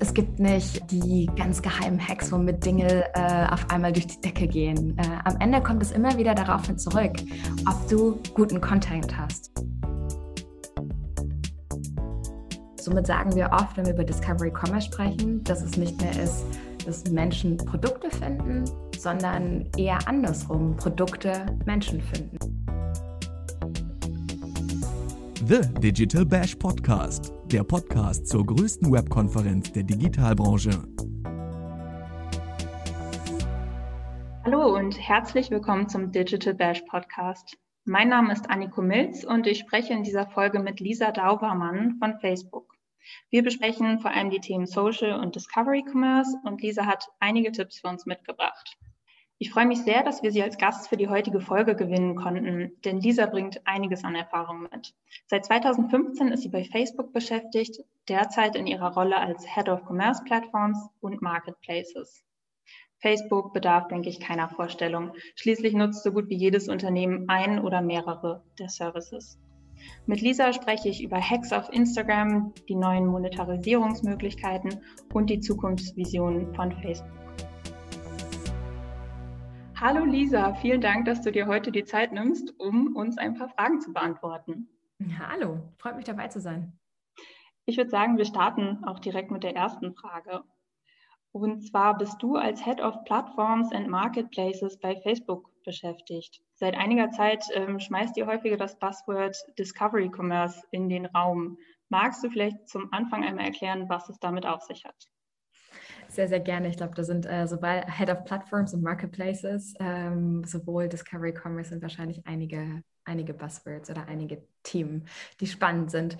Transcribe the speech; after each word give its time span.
es 0.00 0.14
gibt 0.14 0.40
nicht 0.40 0.90
die 0.90 1.28
ganz 1.36 1.60
geheimen 1.60 2.00
Hacks, 2.00 2.32
womit 2.32 2.64
Dinge 2.64 3.04
äh, 3.14 3.52
auf 3.52 3.70
einmal 3.70 3.92
durch 3.92 4.06
die 4.06 4.20
Decke 4.20 4.48
gehen. 4.48 4.96
Äh, 4.98 5.02
am 5.24 5.36
Ende 5.40 5.62
kommt 5.62 5.82
es 5.82 5.92
immer 5.92 6.16
wieder 6.16 6.34
darauf 6.34 6.66
hin 6.66 6.78
zurück, 6.78 7.12
ob 7.68 7.88
du 7.88 8.18
guten 8.34 8.60
Content 8.60 9.16
hast. 9.16 9.52
Somit 12.80 13.06
sagen 13.06 13.34
wir 13.36 13.50
oft, 13.52 13.76
wenn 13.76 13.84
wir 13.84 13.92
über 13.92 14.04
Discovery 14.04 14.50
Commerce 14.50 14.86
sprechen, 14.86 15.44
dass 15.44 15.62
es 15.62 15.76
nicht 15.76 16.00
mehr 16.00 16.22
ist, 16.22 16.44
dass 16.86 17.04
Menschen 17.10 17.58
Produkte 17.58 18.10
finden, 18.10 18.64
sondern 18.96 19.68
eher 19.76 19.98
andersrum, 20.08 20.76
Produkte 20.76 21.44
Menschen 21.66 22.00
finden. 22.00 22.38
The 25.46 25.62
Digital 25.80 26.26
Bash 26.26 26.54
Podcast, 26.54 27.32
der 27.46 27.64
Podcast 27.64 28.28
zur 28.28 28.44
größten 28.44 28.92
Webkonferenz 28.92 29.72
der 29.72 29.84
Digitalbranche. 29.84 30.70
Hallo 34.44 34.76
und 34.76 34.98
herzlich 35.00 35.50
willkommen 35.50 35.88
zum 35.88 36.12
Digital 36.12 36.52
Bash 36.52 36.82
Podcast. 36.82 37.56
Mein 37.86 38.10
Name 38.10 38.34
ist 38.34 38.50
Anniko 38.50 38.82
Milz 38.82 39.24
und 39.24 39.46
ich 39.46 39.60
spreche 39.60 39.94
in 39.94 40.02
dieser 40.02 40.26
Folge 40.26 40.60
mit 40.60 40.78
Lisa 40.78 41.10
Daubermann 41.10 41.96
von 41.98 42.18
Facebook. 42.20 42.74
Wir 43.30 43.42
besprechen 43.42 43.98
vor 44.00 44.10
allem 44.10 44.28
die 44.28 44.40
Themen 44.40 44.66
Social 44.66 45.18
und 45.18 45.36
Discovery 45.36 45.84
Commerce 45.90 46.36
und 46.44 46.60
Lisa 46.60 46.84
hat 46.84 47.06
einige 47.18 47.50
Tipps 47.50 47.80
für 47.80 47.88
uns 47.88 48.04
mitgebracht. 48.04 48.76
Ich 49.42 49.52
freue 49.52 49.64
mich 49.64 49.84
sehr, 49.84 50.02
dass 50.02 50.22
wir 50.22 50.32
Sie 50.32 50.42
als 50.42 50.58
Gast 50.58 50.90
für 50.90 50.98
die 50.98 51.08
heutige 51.08 51.40
Folge 51.40 51.74
gewinnen 51.74 52.14
konnten, 52.14 52.72
denn 52.84 53.00
Lisa 53.00 53.24
bringt 53.24 53.66
einiges 53.66 54.04
an 54.04 54.14
Erfahrung 54.14 54.68
mit. 54.70 54.92
Seit 55.28 55.46
2015 55.46 56.28
ist 56.28 56.42
sie 56.42 56.50
bei 56.50 56.62
Facebook 56.62 57.14
beschäftigt, 57.14 57.80
derzeit 58.06 58.54
in 58.54 58.66
ihrer 58.66 58.92
Rolle 58.92 59.16
als 59.16 59.46
Head 59.46 59.70
of 59.70 59.86
Commerce 59.86 60.22
Platforms 60.26 60.90
und 61.00 61.22
Marketplaces. 61.22 62.22
Facebook 62.98 63.54
bedarf, 63.54 63.88
denke 63.88 64.10
ich, 64.10 64.20
keiner 64.20 64.50
Vorstellung. 64.50 65.12
Schließlich 65.36 65.72
nutzt 65.72 66.02
so 66.02 66.12
gut 66.12 66.28
wie 66.28 66.36
jedes 66.36 66.68
Unternehmen 66.68 67.30
ein 67.30 67.60
oder 67.60 67.80
mehrere 67.80 68.44
der 68.58 68.68
Services. 68.68 69.38
Mit 70.04 70.20
Lisa 70.20 70.52
spreche 70.52 70.90
ich 70.90 71.02
über 71.02 71.18
Hacks 71.18 71.54
auf 71.54 71.72
Instagram, 71.72 72.52
die 72.68 72.76
neuen 72.76 73.06
Monetarisierungsmöglichkeiten 73.06 74.82
und 75.14 75.30
die 75.30 75.40
Zukunftsvisionen 75.40 76.54
von 76.54 76.72
Facebook. 76.72 77.08
Hallo 79.82 80.04
Lisa, 80.04 80.52
vielen 80.56 80.82
Dank, 80.82 81.06
dass 81.06 81.22
du 81.22 81.32
dir 81.32 81.46
heute 81.46 81.72
die 81.72 81.84
Zeit 81.84 82.12
nimmst, 82.12 82.52
um 82.60 82.94
uns 82.94 83.16
ein 83.16 83.32
paar 83.32 83.48
Fragen 83.48 83.80
zu 83.80 83.94
beantworten. 83.94 84.68
Hallo, 85.18 85.58
freut 85.78 85.96
mich 85.96 86.04
dabei 86.04 86.28
zu 86.28 86.38
sein. 86.38 86.78
Ich 87.64 87.78
würde 87.78 87.88
sagen, 87.88 88.18
wir 88.18 88.26
starten 88.26 88.84
auch 88.84 88.98
direkt 88.98 89.30
mit 89.30 89.42
der 89.42 89.56
ersten 89.56 89.94
Frage. 89.94 90.44
Und 91.32 91.62
zwar 91.62 91.96
bist 91.96 92.22
du 92.22 92.36
als 92.36 92.62
Head 92.62 92.82
of 92.82 93.04
Platforms 93.06 93.72
and 93.72 93.88
Marketplaces 93.88 94.78
bei 94.78 95.00
Facebook 95.00 95.50
beschäftigt. 95.64 96.42
Seit 96.52 96.76
einiger 96.76 97.10
Zeit 97.10 97.46
ähm, 97.54 97.80
schmeißt 97.80 98.18
ihr 98.18 98.26
häufiger 98.26 98.58
das 98.58 98.78
Buzzword 98.78 99.34
Discovery 99.58 100.10
Commerce 100.14 100.62
in 100.72 100.90
den 100.90 101.06
Raum. 101.06 101.56
Magst 101.88 102.22
du 102.22 102.28
vielleicht 102.28 102.68
zum 102.68 102.92
Anfang 102.92 103.24
einmal 103.24 103.46
erklären, 103.46 103.88
was 103.88 104.10
es 104.10 104.18
damit 104.18 104.44
auf 104.44 104.60
sich 104.60 104.84
hat? 104.84 105.10
Sehr, 106.10 106.26
sehr 106.26 106.40
gerne. 106.40 106.68
Ich 106.68 106.76
glaube, 106.76 106.94
da 106.96 107.04
sind 107.04 107.24
äh, 107.24 107.46
sowohl 107.46 107.82
Head 107.86 108.10
of 108.10 108.24
Platforms 108.24 108.74
und 108.74 108.82
Marketplaces, 108.82 109.74
ähm, 109.78 110.42
sowohl 110.44 110.88
Discovery 110.88 111.32
Commerce 111.32 111.70
sind 111.70 111.82
wahrscheinlich 111.82 112.26
einige, 112.26 112.82
einige 113.04 113.32
Buzzwords 113.32 113.90
oder 113.90 114.06
einige 114.08 114.42
Themen, 114.64 115.06
die 115.38 115.46
spannend 115.46 115.92
sind. 115.92 116.18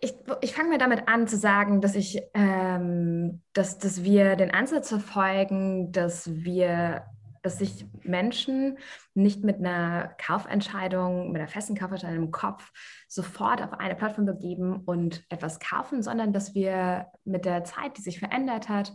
Ich, 0.00 0.14
ich 0.42 0.54
fange 0.54 0.70
mal 0.70 0.78
damit 0.78 1.08
an 1.08 1.26
zu 1.26 1.36
sagen, 1.36 1.80
dass 1.80 1.96
ich, 1.96 2.20
ähm, 2.34 3.42
dass, 3.52 3.78
dass 3.78 4.04
wir 4.04 4.36
den 4.36 4.52
Ansatz 4.52 4.90
verfolgen, 4.90 5.90
dass 5.90 6.30
wir 6.32 7.04
dass 7.42 7.58
sich 7.58 7.86
Menschen 8.02 8.78
nicht 9.14 9.44
mit 9.44 9.58
einer 9.58 10.14
Kaufentscheidung, 10.18 11.32
mit 11.32 11.40
einer 11.40 11.48
festen 11.48 11.76
Kaufentscheidung 11.76 12.24
im 12.24 12.30
Kopf 12.30 12.72
sofort 13.08 13.62
auf 13.62 13.72
eine 13.74 13.94
Plattform 13.94 14.26
begeben 14.26 14.82
und 14.84 15.24
etwas 15.28 15.60
kaufen, 15.60 16.02
sondern 16.02 16.32
dass 16.32 16.54
wir 16.54 17.06
mit 17.24 17.44
der 17.44 17.64
Zeit, 17.64 17.96
die 17.96 18.02
sich 18.02 18.18
verändert 18.18 18.68
hat, 18.68 18.92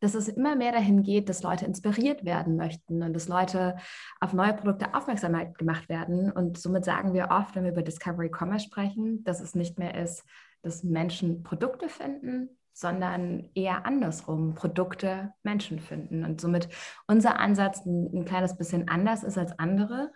dass 0.00 0.14
es 0.14 0.28
immer 0.28 0.54
mehr 0.54 0.72
dahin 0.72 1.02
geht, 1.02 1.28
dass 1.28 1.42
Leute 1.42 1.64
inspiriert 1.64 2.24
werden 2.24 2.56
möchten 2.56 3.02
und 3.02 3.14
dass 3.14 3.28
Leute 3.28 3.76
auf 4.20 4.32
neue 4.32 4.52
Produkte 4.52 4.94
aufmerksam 4.94 5.54
gemacht 5.54 5.88
werden. 5.88 6.30
Und 6.30 6.58
somit 6.58 6.84
sagen 6.84 7.14
wir 7.14 7.28
oft, 7.30 7.54
wenn 7.54 7.64
wir 7.64 7.72
über 7.72 7.82
Discovery 7.82 8.30
Commerce 8.30 8.66
sprechen, 8.66 9.24
dass 9.24 9.40
es 9.40 9.54
nicht 9.54 9.78
mehr 9.78 9.94
ist, 9.94 10.24
dass 10.62 10.84
Menschen 10.84 11.42
Produkte 11.42 11.88
finden, 11.88 12.50
sondern 12.74 13.48
eher 13.54 13.86
andersrum, 13.86 14.54
Produkte 14.54 15.32
Menschen 15.42 15.78
finden. 15.78 16.24
Und 16.24 16.40
somit 16.40 16.68
unser 17.06 17.38
Ansatz 17.38 17.86
ein, 17.86 18.10
ein 18.12 18.24
kleines 18.24 18.56
bisschen 18.56 18.88
anders 18.88 19.22
ist 19.22 19.38
als 19.38 19.58
andere. 19.58 20.12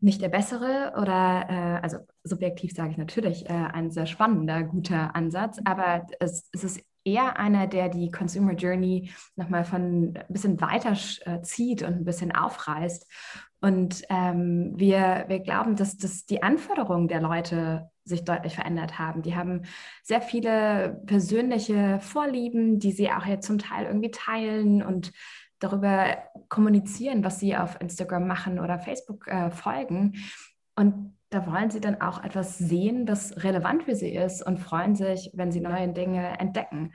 Nicht 0.00 0.20
der 0.20 0.28
bessere 0.28 0.92
oder, 1.00 1.46
äh, 1.48 1.82
also 1.82 1.98
subjektiv 2.24 2.72
sage 2.74 2.90
ich 2.90 2.98
natürlich, 2.98 3.48
äh, 3.48 3.52
ein 3.52 3.90
sehr 3.90 4.06
spannender, 4.06 4.64
guter 4.64 5.14
Ansatz, 5.14 5.60
aber 5.64 6.06
es, 6.18 6.48
es 6.52 6.64
ist 6.64 6.80
eher 7.04 7.38
einer, 7.38 7.66
der 7.66 7.88
die 7.88 8.10
Consumer 8.10 8.52
Journey 8.52 9.10
nochmal 9.36 9.64
von 9.64 10.16
ein 10.16 10.24
bisschen 10.28 10.60
weiter 10.60 10.96
äh, 11.24 11.40
zieht 11.42 11.82
und 11.82 11.94
ein 11.94 12.04
bisschen 12.04 12.32
aufreißt. 12.34 13.06
Und 13.60 14.02
ähm, 14.08 14.72
wir, 14.76 15.24
wir 15.28 15.40
glauben, 15.40 15.76
dass, 15.76 15.96
dass 15.96 16.24
die 16.24 16.42
Anforderungen 16.42 17.08
der 17.08 17.20
Leute 17.20 17.90
sich 18.10 18.24
deutlich 18.24 18.54
verändert 18.54 18.98
haben. 18.98 19.22
Die 19.22 19.34
haben 19.34 19.62
sehr 20.02 20.20
viele 20.20 21.00
persönliche 21.06 21.98
Vorlieben, 22.00 22.78
die 22.78 22.92
sie 22.92 23.10
auch 23.10 23.24
jetzt 23.24 23.46
zum 23.46 23.58
Teil 23.58 23.86
irgendwie 23.86 24.10
teilen 24.10 24.82
und 24.82 25.12
darüber 25.60 26.18
kommunizieren, 26.48 27.24
was 27.24 27.40
sie 27.40 27.56
auf 27.56 27.80
Instagram 27.80 28.26
machen 28.26 28.58
oder 28.58 28.78
Facebook 28.78 29.26
äh, 29.28 29.50
folgen. 29.50 30.14
Und 30.76 31.16
da 31.30 31.46
wollen 31.46 31.70
sie 31.70 31.80
dann 31.80 32.00
auch 32.00 32.24
etwas 32.24 32.58
sehen, 32.58 33.06
das 33.06 33.44
relevant 33.44 33.84
für 33.84 33.94
sie 33.94 34.10
ist 34.10 34.44
und 34.44 34.58
freuen 34.58 34.96
sich, 34.96 35.30
wenn 35.34 35.52
sie 35.52 35.60
neue 35.60 35.88
Dinge 35.92 36.38
entdecken. 36.40 36.92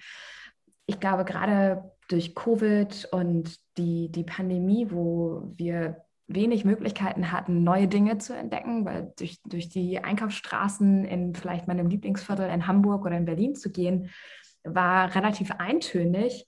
Ich 0.87 0.99
glaube, 0.99 1.23
gerade 1.23 1.91
durch 2.09 2.35
Covid 2.35 3.07
und 3.11 3.55
die, 3.77 4.11
die 4.11 4.23
Pandemie, 4.23 4.91
wo 4.91 5.43
wir 5.55 6.05
wenig 6.27 6.65
Möglichkeiten 6.65 7.31
hatten, 7.31 7.63
neue 7.63 7.87
Dinge 7.87 8.17
zu 8.17 8.35
entdecken, 8.35 8.85
weil 8.85 9.13
durch, 9.17 9.41
durch 9.43 9.69
die 9.69 10.03
Einkaufsstraßen 10.03 11.05
in 11.05 11.35
vielleicht 11.35 11.67
meinem 11.67 11.87
Lieblingsviertel 11.87 12.49
in 12.49 12.67
Hamburg 12.67 13.05
oder 13.05 13.17
in 13.17 13.25
Berlin 13.25 13.55
zu 13.55 13.71
gehen, 13.71 14.09
war 14.63 15.13
relativ 15.13 15.51
eintönig. 15.51 16.47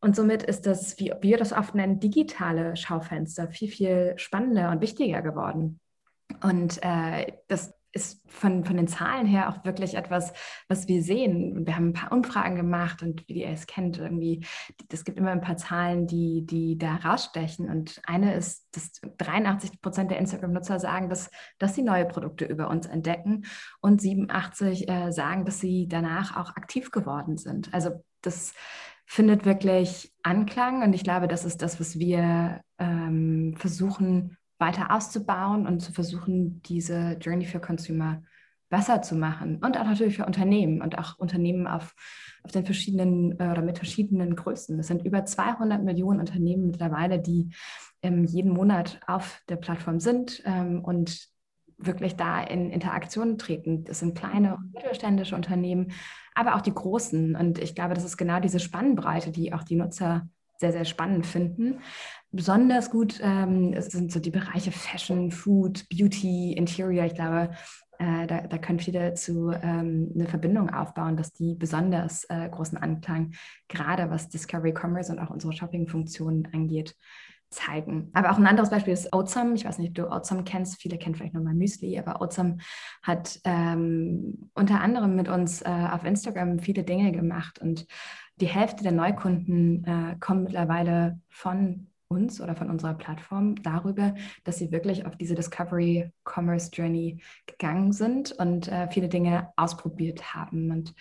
Und 0.00 0.14
somit 0.14 0.42
ist 0.42 0.66
das, 0.66 0.98
wie 0.98 1.12
wir 1.20 1.38
das 1.38 1.52
oft 1.52 1.74
nennen, 1.74 1.98
digitale 1.98 2.76
Schaufenster 2.76 3.48
viel, 3.48 3.68
viel 3.68 4.14
spannender 4.16 4.70
und 4.70 4.80
wichtiger 4.80 5.22
geworden. 5.22 5.80
Und 6.42 6.78
äh, 6.82 7.32
das 7.48 7.74
ist 7.96 8.22
von, 8.28 8.64
von 8.64 8.76
den 8.76 8.86
Zahlen 8.86 9.26
her 9.26 9.48
auch 9.48 9.64
wirklich 9.64 9.94
etwas, 9.94 10.32
was 10.68 10.86
wir 10.86 11.02
sehen. 11.02 11.66
Wir 11.66 11.74
haben 11.74 11.88
ein 11.88 11.92
paar 11.94 12.12
Umfragen 12.12 12.54
gemacht 12.54 13.02
und 13.02 13.26
wie 13.26 13.42
ihr 13.42 13.48
es 13.48 13.66
kennt, 13.66 13.98
irgendwie, 13.98 14.46
es 14.92 15.04
gibt 15.04 15.18
immer 15.18 15.32
ein 15.32 15.40
paar 15.40 15.56
Zahlen, 15.56 16.06
die, 16.06 16.44
die 16.46 16.78
da 16.78 16.96
rausstechen. 16.96 17.68
Und 17.68 18.00
eine 18.04 18.34
ist, 18.34 18.68
dass 18.76 18.92
83 19.18 19.80
Prozent 19.80 20.10
der 20.10 20.18
Instagram-Nutzer 20.18 20.78
sagen, 20.78 21.08
dass, 21.08 21.30
dass 21.58 21.74
sie 21.74 21.82
neue 21.82 22.04
Produkte 22.04 22.44
über 22.44 22.68
uns 22.68 22.86
entdecken 22.86 23.46
und 23.80 24.00
87 24.00 24.88
äh, 24.88 25.10
sagen, 25.10 25.44
dass 25.44 25.58
sie 25.58 25.88
danach 25.88 26.36
auch 26.36 26.54
aktiv 26.56 26.90
geworden 26.90 27.38
sind. 27.38 27.72
Also 27.72 28.04
das 28.20 28.52
findet 29.06 29.44
wirklich 29.46 30.12
Anklang 30.22 30.82
und 30.82 30.92
ich 30.92 31.04
glaube, 31.04 31.28
das 31.28 31.44
ist 31.44 31.62
das, 31.62 31.80
was 31.80 31.98
wir 31.98 32.60
ähm, 32.78 33.54
versuchen 33.56 34.36
weiter 34.58 34.90
auszubauen 34.90 35.66
und 35.66 35.80
zu 35.80 35.92
versuchen, 35.92 36.62
diese 36.62 37.16
Journey 37.20 37.44
für 37.44 37.60
Consumer 37.60 38.22
besser 38.68 39.02
zu 39.02 39.14
machen 39.14 39.56
und 39.64 39.78
auch 39.78 39.84
natürlich 39.84 40.16
für 40.16 40.26
Unternehmen 40.26 40.82
und 40.82 40.98
auch 40.98 41.18
Unternehmen 41.18 41.66
auf, 41.66 41.94
auf 42.42 42.50
den 42.50 42.64
verschiedenen 42.64 43.38
äh, 43.38 43.50
oder 43.50 43.62
mit 43.62 43.78
verschiedenen 43.78 44.34
Größen. 44.34 44.78
Es 44.78 44.88
sind 44.88 45.04
über 45.04 45.24
200 45.24 45.82
Millionen 45.84 46.20
Unternehmen 46.20 46.66
mittlerweile, 46.66 47.20
die 47.20 47.50
ähm, 48.02 48.24
jeden 48.24 48.52
Monat 48.52 49.00
auf 49.06 49.40
der 49.48 49.56
Plattform 49.56 50.00
sind 50.00 50.42
ähm, 50.44 50.82
und 50.84 51.28
wirklich 51.78 52.16
da 52.16 52.42
in 52.42 52.70
Interaktion 52.70 53.38
treten. 53.38 53.84
Das 53.84 54.00
sind 54.00 54.16
kleine 54.16 54.56
und 54.56 54.72
mittelständische 54.72 55.36
Unternehmen, 55.36 55.92
aber 56.34 56.56
auch 56.56 56.62
die 56.62 56.74
großen. 56.74 57.36
Und 57.36 57.58
ich 57.58 57.74
glaube, 57.74 57.94
das 57.94 58.04
ist 58.04 58.16
genau 58.16 58.40
diese 58.40 58.60
Spannbreite, 58.60 59.30
die 59.30 59.52
auch 59.52 59.62
die 59.62 59.76
Nutzer 59.76 60.28
sehr, 60.58 60.72
sehr 60.72 60.84
spannend 60.84 61.26
finden. 61.26 61.80
Besonders 62.32 62.90
gut 62.90 63.20
ähm, 63.22 63.74
sind 63.80 64.12
so 64.12 64.20
die 64.20 64.30
Bereiche 64.30 64.72
Fashion, 64.72 65.30
Food, 65.30 65.88
Beauty, 65.88 66.52
Interior. 66.52 67.04
Ich 67.04 67.14
glaube, 67.14 67.50
äh, 67.98 68.26
da, 68.26 68.42
da, 68.42 68.58
können 68.58 68.78
viele 68.78 69.14
zu 69.14 69.50
ähm, 69.50 70.12
eine 70.14 70.26
Verbindung 70.26 70.70
aufbauen, 70.70 71.16
dass 71.16 71.32
die 71.32 71.54
besonders 71.54 72.24
äh, 72.24 72.48
großen 72.48 72.76
Anklang, 72.76 73.32
gerade 73.68 74.10
was 74.10 74.28
Discovery 74.28 74.74
Commerce 74.78 75.10
und 75.10 75.18
auch 75.18 75.30
unsere 75.30 75.52
Shopping-Funktionen 75.52 76.48
angeht, 76.52 76.94
zeigen. 77.48 78.10
Aber 78.12 78.30
auch 78.32 78.38
ein 78.38 78.46
anderes 78.46 78.70
Beispiel 78.70 78.92
ist 78.92 79.14
Oatsum. 79.14 79.54
Ich 79.54 79.64
weiß 79.64 79.78
nicht, 79.78 79.90
ob 79.90 79.94
du 79.94 80.10
Oatsum 80.10 80.44
kennst. 80.44 80.80
Viele 80.80 80.98
kennen 80.98 81.14
vielleicht 81.14 81.34
nur 81.34 81.42
mal 81.42 81.54
Müsli, 81.54 81.98
aber 81.98 82.20
Oatsum 82.20 82.58
hat 83.02 83.40
ähm, 83.44 84.50
unter 84.54 84.80
anderem 84.80 85.14
mit 85.14 85.28
uns 85.28 85.62
äh, 85.62 85.88
auf 85.90 86.04
Instagram 86.04 86.58
viele 86.58 86.82
Dinge 86.82 87.12
gemacht 87.12 87.60
und 87.60 87.86
die 88.36 88.48
Hälfte 88.48 88.82
der 88.82 88.92
Neukunden 88.92 89.84
äh, 89.84 90.16
kommen 90.20 90.44
mittlerweile 90.44 91.20
von 91.28 91.88
uns 92.08 92.40
oder 92.40 92.54
von 92.54 92.70
unserer 92.70 92.94
Plattform 92.94 93.60
darüber, 93.62 94.14
dass 94.44 94.58
sie 94.58 94.70
wirklich 94.70 95.06
auf 95.06 95.16
diese 95.16 95.34
Discovery 95.34 96.10
Commerce 96.24 96.70
Journey 96.72 97.20
gegangen 97.46 97.92
sind 97.92 98.32
und 98.32 98.68
äh, 98.68 98.88
viele 98.90 99.08
Dinge 99.08 99.52
ausprobiert 99.56 100.34
haben. 100.34 100.70
Und 100.70 100.94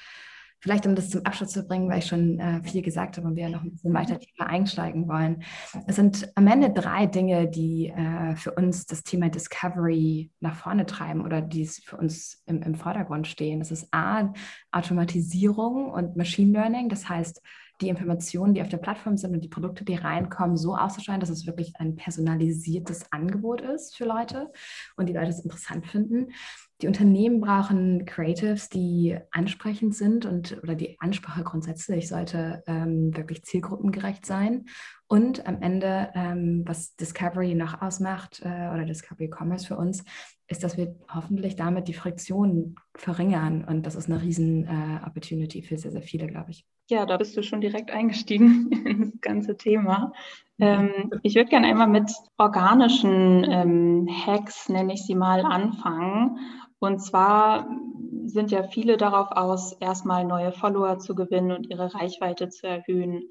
vielleicht, 0.66 0.88
um 0.88 0.96
das 0.96 1.12
zum 1.12 1.24
Abschluss 1.28 1.52
zu 1.52 1.62
bringen, 1.62 1.88
weil 1.92 2.00
ich 2.00 2.08
schon 2.08 2.40
äh, 2.40 2.60
viel 2.64 2.82
gesagt 2.82 3.18
habe 3.18 3.28
und 3.28 3.36
wir 3.36 3.50
noch 3.50 3.62
ein 3.62 3.70
bisschen 3.70 3.94
weiter 3.94 4.18
tiefer 4.18 4.48
einsteigen 4.48 5.08
wollen. 5.08 5.44
Es 5.86 5.96
sind 5.96 6.28
am 6.34 6.48
Ende 6.48 6.72
drei 6.72 7.06
Dinge, 7.06 7.48
die 7.48 7.90
äh, 7.90 8.36
für 8.36 8.52
uns 8.52 8.88
das 8.88 9.04
Thema 9.04 9.30
Discovery 9.30 10.32
nach 10.40 10.56
vorne 10.56 10.88
treiben 10.88 11.24
oder 11.24 11.40
die 11.40 11.68
für 11.68 11.98
uns 11.98 12.42
im, 12.48 12.64
im 12.64 12.74
Vordergrund 12.74 13.28
stehen. 13.28 13.60
Das 13.60 13.70
ist 13.70 13.88
A, 13.92 14.34
Automatisierung 14.72 15.92
und 15.92 16.18
Machine 16.18 16.54
Learning. 16.54 16.90
Das 16.90 17.08
heißt, 17.08 17.44
die 17.82 17.90
Informationen, 17.90 18.56
die 18.56 18.62
auf 18.62 18.70
der 18.70 18.78
Plattform 18.78 19.18
sind 19.18 19.34
und 19.34 19.42
die 19.42 19.50
Produkte, 19.50 19.84
die 19.86 19.96
reinkommen, 19.96 20.58
so 20.58 20.76
auszuschneiden, 20.76 21.20
dass 21.20 21.30
es 21.30 21.46
wirklich 21.46 21.74
ein 21.78 21.96
personalisiertes 21.96 23.12
Angebot 23.12 23.62
ist 23.62 23.96
für 23.98 24.06
Leute 24.06 24.52
und 24.98 25.08
die 25.10 25.14
Leute 25.14 25.30
es 25.30 25.42
interessant 25.42 25.86
finden. 25.86 26.32
Die 26.82 26.88
Unternehmen 26.88 27.40
brauchen 27.40 28.06
Creatives, 28.06 28.68
die 28.68 29.18
ansprechend 29.32 29.96
sind 29.96 30.26
und 30.26 30.62
oder 30.62 30.76
die 30.76 30.98
Ansprache 31.00 31.44
grundsätzlich 31.44 32.10
sollte 32.10 32.64
ähm, 32.68 33.16
wirklich 33.16 33.44
zielgruppengerecht 33.44 34.26
sein. 34.26 34.66
Und 35.08 35.48
am 35.48 35.62
Ende, 35.62 36.10
ähm, 36.16 36.64
was 36.66 36.96
Discovery 36.98 37.56
noch 37.56 37.82
ausmacht 37.82 38.42
äh, 38.44 38.70
oder 38.74 38.84
Discovery 38.86 39.30
Commerce 39.30 39.68
für 39.68 39.78
uns, 39.78 40.04
ist, 40.48 40.64
dass 40.64 40.78
wir 40.78 40.96
hoffentlich 41.14 41.56
damit 41.56 41.88
die 41.88 41.94
Friktion 41.94 42.76
verringern. 42.96 43.64
Und 43.64 43.86
das 43.86 43.96
ist 43.96 44.10
eine 44.10 44.22
riesen 44.22 44.66
äh, 44.66 45.06
Opportunity 45.06 45.62
für 45.62 45.78
sehr, 45.78 45.92
sehr 45.92 46.02
viele, 46.02 46.28
glaube 46.28 46.52
ich. 46.52 46.66
Ja, 46.90 47.06
da 47.06 47.18
bist 47.18 47.36
du 47.36 47.42
schon 47.42 47.62
direkt 47.62 47.90
eingestiegen 47.90 48.70
in 48.86 49.00
das 49.00 49.22
ganze 49.22 49.58
Thema. 49.58 50.12
Ähm, 50.60 51.12
ich 51.24 51.36
würde 51.36 51.50
gerne 51.50 51.68
einmal 51.68 51.88
mit 51.88 52.12
organischen 52.38 53.44
ähm, 53.50 54.08
Hacks, 54.26 54.70
nenne 54.70 54.94
ich 54.94 55.04
sie 55.04 55.16
mal, 55.16 55.42
anfangen. 55.42 56.38
Und 56.86 57.00
zwar 57.00 57.68
sind 58.26 58.52
ja 58.52 58.64
viele 58.64 58.98
darauf 58.98 59.32
aus, 59.32 59.74
erstmal 59.74 60.24
neue 60.24 60.52
Follower 60.52 61.00
zu 61.00 61.16
gewinnen 61.16 61.52
und 61.52 61.70
ihre 61.70 61.94
Reichweite 61.94 62.50
zu 62.50 62.68
erhöhen. 62.68 63.24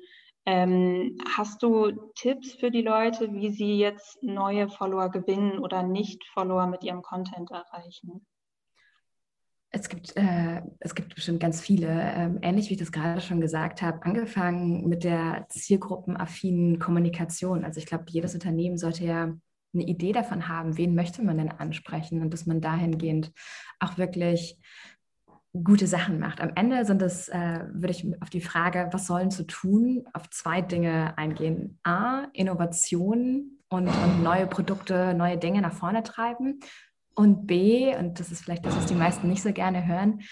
Ähm, 0.44 1.16
hast 1.36 1.62
du 1.62 1.92
Tipps 2.16 2.54
für 2.54 2.70
die 2.70 2.82
Leute, 2.82 3.32
wie 3.32 3.50
sie 3.50 3.78
jetzt 3.78 4.22
neue 4.22 4.68
Follower 4.68 5.08
gewinnen 5.10 5.58
oder 5.58 5.82
Nicht-Follower 5.82 6.66
mit 6.66 6.84
ihrem 6.84 7.02
Content 7.02 7.50
erreichen? 7.50 8.26
Es 9.70 9.88
gibt, 9.88 10.16
äh, 10.16 10.62
es 10.80 10.94
gibt 10.94 11.14
bestimmt 11.14 11.40
ganz 11.40 11.60
viele, 11.60 11.88
ähm, 11.88 12.38
ähnlich 12.42 12.68
wie 12.68 12.74
ich 12.74 12.80
das 12.80 12.92
gerade 12.92 13.20
schon 13.20 13.40
gesagt 13.40 13.82
habe, 13.82 14.02
angefangen 14.02 14.86
mit 14.88 15.02
der 15.02 15.46
zielgruppenaffinen 15.48 16.78
Kommunikation. 16.78 17.64
Also 17.64 17.78
ich 17.78 17.86
glaube, 17.86 18.04
jedes 18.08 18.34
Unternehmen 18.34 18.78
sollte 18.78 19.04
ja 19.04 19.32
eine 19.74 19.84
Idee 19.84 20.12
davon 20.12 20.48
haben, 20.48 20.76
wen 20.76 20.94
möchte 20.94 21.22
man 21.22 21.38
denn 21.38 21.50
ansprechen 21.50 22.22
und 22.22 22.32
dass 22.32 22.46
man 22.46 22.60
dahingehend 22.60 23.32
auch 23.80 23.98
wirklich 23.98 24.60
gute 25.62 25.86
Sachen 25.86 26.18
macht. 26.18 26.40
Am 26.40 26.50
Ende 26.56 26.84
sind 26.84 27.00
es, 27.00 27.28
äh, 27.28 27.60
würde 27.72 27.90
ich 27.90 28.06
auf 28.20 28.30
die 28.30 28.40
Frage, 28.40 28.88
was 28.90 29.06
sollen 29.06 29.30
zu 29.30 29.46
tun, 29.46 30.04
auf 30.12 30.28
zwei 30.30 30.60
Dinge 30.60 31.16
eingehen. 31.16 31.78
A, 31.84 32.24
Innovation 32.32 33.60
und, 33.68 33.86
und 33.86 34.22
neue 34.22 34.46
Produkte, 34.46 35.14
neue 35.14 35.38
Dinge 35.38 35.60
nach 35.60 35.72
vorne 35.72 36.02
treiben. 36.02 36.60
Und 37.14 37.46
B, 37.46 37.96
und 37.96 38.18
das 38.18 38.32
ist 38.32 38.42
vielleicht 38.42 38.66
das, 38.66 38.76
was 38.76 38.86
die 38.86 38.96
meisten 38.96 39.28
nicht 39.28 39.42
so 39.42 39.52
gerne 39.52 39.86
hören, 39.86 40.22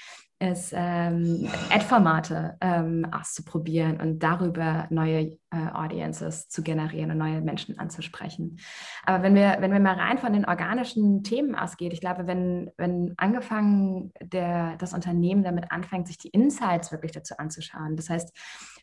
ist 0.42 0.72
ähm, 0.74 1.48
Ad-Formate 1.70 2.56
ähm, 2.60 3.06
auszuprobieren 3.12 4.00
und 4.00 4.18
darüber 4.24 4.88
neue 4.90 5.38
äh, 5.50 5.70
Audiences 5.72 6.48
zu 6.48 6.64
generieren 6.64 7.12
und 7.12 7.18
neue 7.18 7.40
Menschen 7.40 7.78
anzusprechen. 7.78 8.58
Aber 9.04 9.22
wenn 9.22 9.36
wir, 9.36 9.58
wenn 9.60 9.72
wir 9.72 9.78
mal 9.78 9.94
rein 9.94 10.18
von 10.18 10.32
den 10.32 10.44
organischen 10.44 11.22
Themen 11.22 11.54
ausgeht, 11.54 11.92
ich 11.92 12.00
glaube, 12.00 12.26
wenn, 12.26 12.72
wenn 12.76 13.14
angefangen 13.18 14.12
der, 14.20 14.76
das 14.78 14.94
Unternehmen 14.94 15.44
damit 15.44 15.70
anfängt, 15.70 16.08
sich 16.08 16.18
die 16.18 16.30
Insights 16.30 16.90
wirklich 16.90 17.12
dazu 17.12 17.34
anzuschauen, 17.38 17.94
das 17.94 18.10
heißt, 18.10 18.36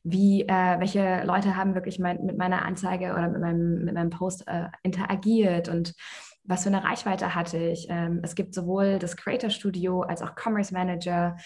wie, 0.03 0.43
äh, 0.43 0.79
welche 0.79 1.23
Leute 1.25 1.57
haben 1.57 1.75
wirklich 1.75 1.99
mein, 1.99 2.23
mit 2.23 2.37
meiner 2.37 2.63
Anzeige 2.63 3.11
oder 3.11 3.27
mit 3.27 3.41
meinem, 3.41 3.83
mit 3.83 3.93
meinem 3.93 4.11
Post 4.11 4.47
äh, 4.47 4.67
interagiert 4.81 5.67
und 5.67 5.93
was 6.49 6.63
für 6.63 6.69
eine 6.69 6.83
Reichweite 6.83 7.35
hatte 7.35 7.57
ich. 7.57 7.87
Ähm, 7.89 8.21
es 8.23 8.33
gibt 8.33 8.55
sowohl 8.55 8.97
das 8.97 9.15
Creator 9.15 9.51
Studio 9.51 10.01
als 10.01 10.23
auch 10.23 10.33
Commerce 10.35 10.73
Manager, 10.73 11.37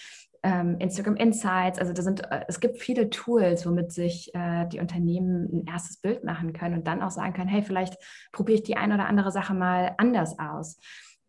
ähm, 0.42 0.76
Instagram 0.78 1.16
Insights. 1.16 1.78
Also 1.78 1.92
da 1.92 2.00
sind, 2.00 2.24
äh, 2.32 2.46
es 2.48 2.58
gibt 2.58 2.80
viele 2.80 3.10
Tools, 3.10 3.66
womit 3.66 3.92
sich 3.92 4.34
äh, 4.34 4.66
die 4.66 4.80
Unternehmen 4.80 5.50
ein 5.52 5.66
erstes 5.66 5.98
Bild 5.98 6.24
machen 6.24 6.54
können 6.54 6.76
und 6.76 6.86
dann 6.86 7.02
auch 7.02 7.10
sagen 7.10 7.34
können, 7.34 7.48
hey, 7.48 7.62
vielleicht 7.62 7.98
probiere 8.32 8.56
ich 8.56 8.62
die 8.62 8.78
eine 8.78 8.94
oder 8.94 9.06
andere 9.06 9.30
Sache 9.30 9.52
mal 9.52 9.94
anders 9.98 10.38
aus. 10.38 10.78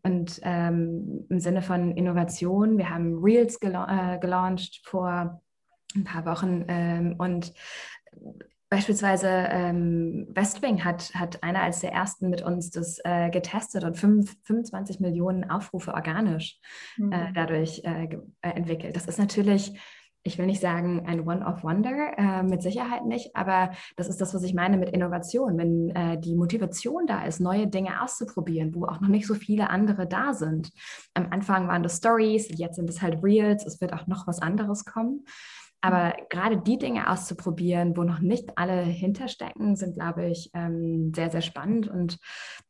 Und 0.02 0.40
ähm, 0.42 1.26
im 1.28 1.38
Sinne 1.40 1.60
von 1.60 1.92
Innovation, 1.96 2.78
wir 2.78 2.88
haben 2.88 3.22
Reels 3.22 3.60
gela 3.60 4.14
äh, 4.14 4.18
gelauncht 4.18 4.80
vor 4.86 5.42
ein 5.94 6.04
paar 6.04 6.24
Wochen 6.24 6.64
ähm, 6.68 7.16
und 7.18 7.52
Beispielsweise 8.68 9.28
ähm, 9.28 10.26
Westwing 10.30 10.84
hat, 10.84 11.14
hat 11.14 11.42
einer 11.44 11.62
als 11.62 11.80
der 11.80 11.92
ersten 11.92 12.30
mit 12.30 12.42
uns 12.42 12.70
das 12.70 12.98
äh, 13.04 13.30
getestet 13.30 13.84
und 13.84 13.96
fünf, 13.96 14.36
25 14.42 14.98
Millionen 14.98 15.48
Aufrufe 15.48 15.94
organisch 15.94 16.58
äh, 16.98 17.02
mhm. 17.02 17.12
äh, 17.12 17.32
dadurch 17.32 17.82
äh, 17.84 18.08
entwickelt. 18.40 18.96
Das 18.96 19.06
ist 19.06 19.20
natürlich, 19.20 19.78
ich 20.24 20.36
will 20.36 20.46
nicht 20.46 20.60
sagen 20.60 21.06
ein 21.06 21.20
One-of-Wonder, 21.28 22.18
äh, 22.18 22.42
mit 22.42 22.60
Sicherheit 22.60 23.06
nicht, 23.06 23.36
aber 23.36 23.70
das 23.96 24.08
ist 24.08 24.20
das, 24.20 24.34
was 24.34 24.42
ich 24.42 24.52
meine 24.52 24.78
mit 24.78 24.90
Innovation. 24.90 25.56
Wenn 25.56 25.90
äh, 25.90 26.18
die 26.18 26.34
Motivation 26.34 27.06
da 27.06 27.24
ist, 27.24 27.38
neue 27.38 27.68
Dinge 27.68 28.02
auszuprobieren, 28.02 28.74
wo 28.74 28.86
auch 28.86 29.00
noch 29.00 29.08
nicht 29.08 29.28
so 29.28 29.34
viele 29.34 29.70
andere 29.70 30.08
da 30.08 30.34
sind. 30.34 30.72
Am 31.14 31.28
Anfang 31.30 31.68
waren 31.68 31.84
das 31.84 31.98
Stories, 31.98 32.48
jetzt 32.58 32.74
sind 32.74 32.90
es 32.90 33.00
halt 33.00 33.22
Reels, 33.22 33.64
es 33.64 33.80
wird 33.80 33.92
auch 33.92 34.08
noch 34.08 34.26
was 34.26 34.42
anderes 34.42 34.84
kommen. 34.84 35.24
Aber 35.80 36.14
gerade 36.30 36.58
die 36.58 36.78
Dinge 36.78 37.10
auszuprobieren, 37.10 37.96
wo 37.96 38.02
noch 38.02 38.20
nicht 38.20 38.58
alle 38.58 38.82
hinterstecken, 38.82 39.76
sind, 39.76 39.94
glaube 39.94 40.26
ich, 40.26 40.50
ähm, 40.54 41.12
sehr, 41.14 41.30
sehr 41.30 41.42
spannend. 41.42 41.88
Und 41.88 42.18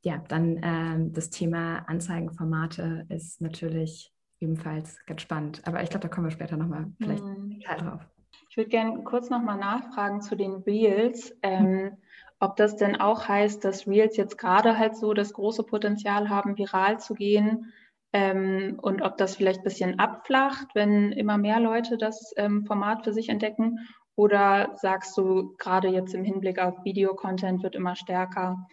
ja, 0.03 0.23
dann 0.29 0.61
ähm, 0.63 1.13
das 1.13 1.31
Thema 1.31 1.79
Anzeigenformate 1.89 3.07
ist 3.09 3.41
natürlich 3.41 4.13
ebenfalls 4.41 4.99
ganz 5.07 5.23
spannend. 5.23 5.63
Aber 5.65 5.83
ich 5.83 5.91
glaube, 5.91 6.03
da 6.03 6.09
kommen 6.09 6.27
wir 6.27 6.31
später 6.33 6.57
nochmal 6.57 6.93
vielleicht 6.99 7.25
mhm. 7.25 7.61
drauf. 7.61 8.07
Ich 8.51 8.57
würde 8.57 8.71
gerne 8.71 9.03
kurz 9.05 9.31
nochmal 9.31 9.59
nachfragen 9.59 10.21
zu 10.21 10.37
den 10.37 10.55
Reels. 10.55 11.35
Ähm, 11.43 11.97
ob 12.39 12.57
das 12.57 12.77
denn 12.77 13.01
auch 13.01 13.29
heißt, 13.29 13.65
dass 13.65 13.87
Reels 13.87 14.17
jetzt 14.17 14.37
gerade 14.37 14.79
halt 14.79 14.97
so 14.97 15.15
das 15.15 15.33
große 15.33 15.63
Potenzial 15.63 16.29
haben, 16.29 16.59
viral 16.59 17.01
zu 17.01 17.15
gehen 17.15 17.73
ähm, 18.13 18.79
und 18.81 19.03
ob 19.03 19.17
das 19.17 19.37
vielleicht 19.37 19.61
ein 19.61 19.65
bisschen 19.65 19.99
abflacht, 19.99 20.69
wenn 20.75 21.13
immer 21.13 21.39
mehr 21.39 21.61
Leute 21.61 21.99
das 21.99 22.33
ähm, 22.37 22.65
Format 22.65 23.05
für 23.05 23.13
sich 23.13 23.29
entdecken. 23.29 23.79
Oder 24.15 24.73
sagst 24.77 25.17
du, 25.19 25.55
gerade 25.59 25.89
jetzt 25.89 26.15
im 26.15 26.25
Hinblick 26.25 26.59
auf 26.59 26.85
Videocontent 26.85 27.63
wird 27.63 27.75
immer 27.75 27.97
stärker, 27.97 28.67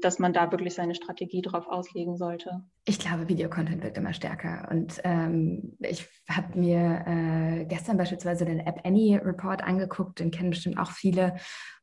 dass 0.00 0.18
man 0.18 0.32
da 0.32 0.50
wirklich 0.50 0.74
seine 0.74 0.94
Strategie 0.94 1.42
drauf 1.42 1.66
auslegen 1.66 2.16
sollte? 2.16 2.64
Ich 2.84 2.98
glaube, 2.98 3.28
Videocontent 3.28 3.82
wird 3.82 3.96
immer 3.96 4.12
stärker. 4.12 4.68
Und 4.70 5.00
ähm, 5.04 5.76
ich 5.80 6.06
habe 6.28 6.58
mir 6.58 7.04
äh, 7.06 7.64
gestern 7.64 7.96
beispielsweise 7.96 8.44
den 8.44 8.60
App 8.60 8.80
Any 8.84 9.16
Report 9.16 9.62
angeguckt, 9.64 10.20
den 10.20 10.30
kennen 10.30 10.50
bestimmt 10.50 10.78
auch 10.78 10.90
viele. 10.90 11.36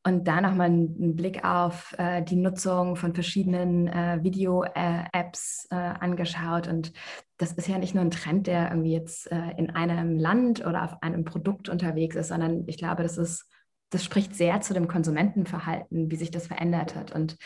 Und 0.04 0.28
da 0.28 0.42
nochmal 0.42 0.68
einen 0.68 1.16
Blick 1.16 1.44
auf 1.44 1.96
äh, 1.98 2.24
die 2.24 2.36
Nutzung 2.36 2.96
von 2.96 3.14
verschiedenen 3.14 3.88
äh, 3.88 4.20
Video-Apps 4.24 5.68
äh, 5.70 5.76
angeschaut. 5.76 6.68
Und 6.68 6.92
das 7.38 7.54
ist 7.54 7.68
ja 7.68 7.78
nicht 7.78 7.94
nur 7.94 8.04
ein 8.04 8.12
Trend, 8.12 8.48
der 8.48 8.70
irgendwie 8.70 8.94
jetzt 8.94 9.32
äh, 9.32 9.52
in 9.58 9.70
einem 9.70 10.18
Land 10.18 10.66
oder 10.66 10.84
auf 10.84 11.04
einem 11.04 11.24
Produkt 11.24 11.70
unterwegs 11.70 12.16
ist, 12.16 12.30
sondern 12.30 12.64
ich 12.68 12.78
glaube, 12.78 13.04
das 13.04 13.18
ist 13.18 13.48
das 13.92 14.04
spricht 14.04 14.36
sehr 14.36 14.62
zu 14.62 14.74
dem 14.74 14.88
Konsumentenverhalten, 14.88 16.10
wie 16.10 16.16
sich 16.16 16.32
das 16.32 16.48
verändert 16.48 16.96
hat. 16.96 17.12
Und 17.12 17.38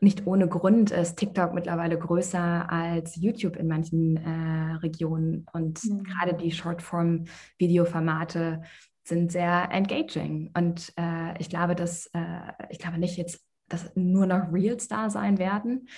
nicht 0.00 0.26
ohne 0.26 0.48
Grund 0.48 0.90
ist 0.90 1.16
TikTok 1.16 1.54
mittlerweile 1.54 1.98
größer 1.98 2.70
als 2.70 3.16
YouTube 3.16 3.56
in 3.56 3.68
manchen 3.68 4.16
äh, 4.16 4.74
Regionen. 4.76 5.46
Und 5.52 5.84
mhm. 5.84 6.04
gerade 6.04 6.34
die 6.34 6.52
Shortform-Videoformate 6.52 8.62
sind 9.04 9.30
sehr 9.30 9.68
engaging. 9.70 10.50
Und 10.56 10.92
äh, 10.96 11.38
ich 11.38 11.48
glaube, 11.48 11.74
dass 11.74 12.06
äh, 12.12 12.52
ich 12.70 12.78
glaube 12.78 12.98
nicht 12.98 13.16
jetzt, 13.16 13.44
dass 13.68 13.92
nur 13.94 14.26
noch 14.26 14.52
Reels 14.52 14.88
da 14.88 15.10
sein 15.10 15.38
werden. 15.38 15.88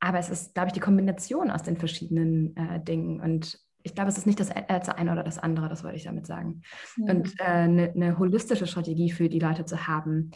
Aber 0.00 0.18
es 0.18 0.30
ist, 0.30 0.54
glaube 0.54 0.68
ich, 0.68 0.72
die 0.72 0.80
Kombination 0.80 1.50
aus 1.50 1.64
den 1.64 1.76
verschiedenen 1.76 2.56
äh, 2.56 2.80
Dingen. 2.80 3.20
Und 3.20 3.60
ich 3.82 3.94
glaube, 3.94 4.10
es 4.10 4.18
ist 4.18 4.26
nicht 4.26 4.40
das, 4.40 4.50
äh, 4.50 4.64
das 4.66 4.88
eine 4.88 5.12
oder 5.12 5.22
das 5.22 5.38
andere, 5.38 5.68
das 5.68 5.84
wollte 5.84 5.96
ich 5.96 6.04
damit 6.04 6.26
sagen. 6.26 6.62
Mhm. 6.96 7.04
Und 7.04 7.40
eine 7.40 7.88
äh, 7.88 7.88
ne, 7.88 7.92
ne 7.94 8.18
holistische 8.18 8.66
Strategie 8.66 9.10
für 9.10 9.28
die 9.28 9.38
Leute 9.38 9.64
zu 9.64 9.86
haben, 9.86 10.32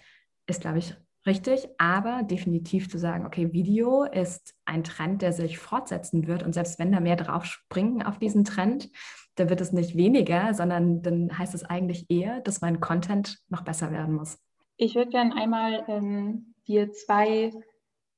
ist, 0.47 0.61
glaube 0.61 0.79
ich, 0.79 0.97
Richtig, 1.25 1.69
aber 1.79 2.25
definitiv 2.25 2.91
zu 2.91 2.99
sagen, 2.99 3.27
okay, 3.27 3.53
Video 3.53 4.03
ist 4.03 4.57
ein 4.65 4.83
Trend, 4.83 5.23
der 5.23 5.33
sich 5.33 5.57
fortsetzen 5.57 6.27
wird 6.27 6.43
und 6.43 6.53
selbst 6.53 6.81
wenn 6.81 6.91
da 6.91 6.99
mehr 6.99 7.15
drauf 7.15 7.45
springen 7.45 8.03
auf 8.03 8.19
diesen 8.19 8.45
Trend, 8.45 8.91
da 9.37 9.49
wird 9.49 9.61
es 9.61 9.73
nicht 9.73 9.97
weniger, 9.97 10.53
sondern 10.53 11.01
dann 11.03 11.39
heißt 11.39 11.55
es 11.55 11.65
eigentlich 11.65 12.11
eher, 12.11 12.41
dass 12.41 12.61
mein 12.61 12.81
Content 12.81 13.39
noch 13.49 13.63
besser 13.63 13.93
werden 13.93 14.15
muss. 14.15 14.39
Ich 14.77 14.97
würde 14.97 15.11
gerne 15.11 15.37
einmal 15.37 15.85
ähm, 15.87 16.55
dir 16.67 16.91
zwei 16.91 17.53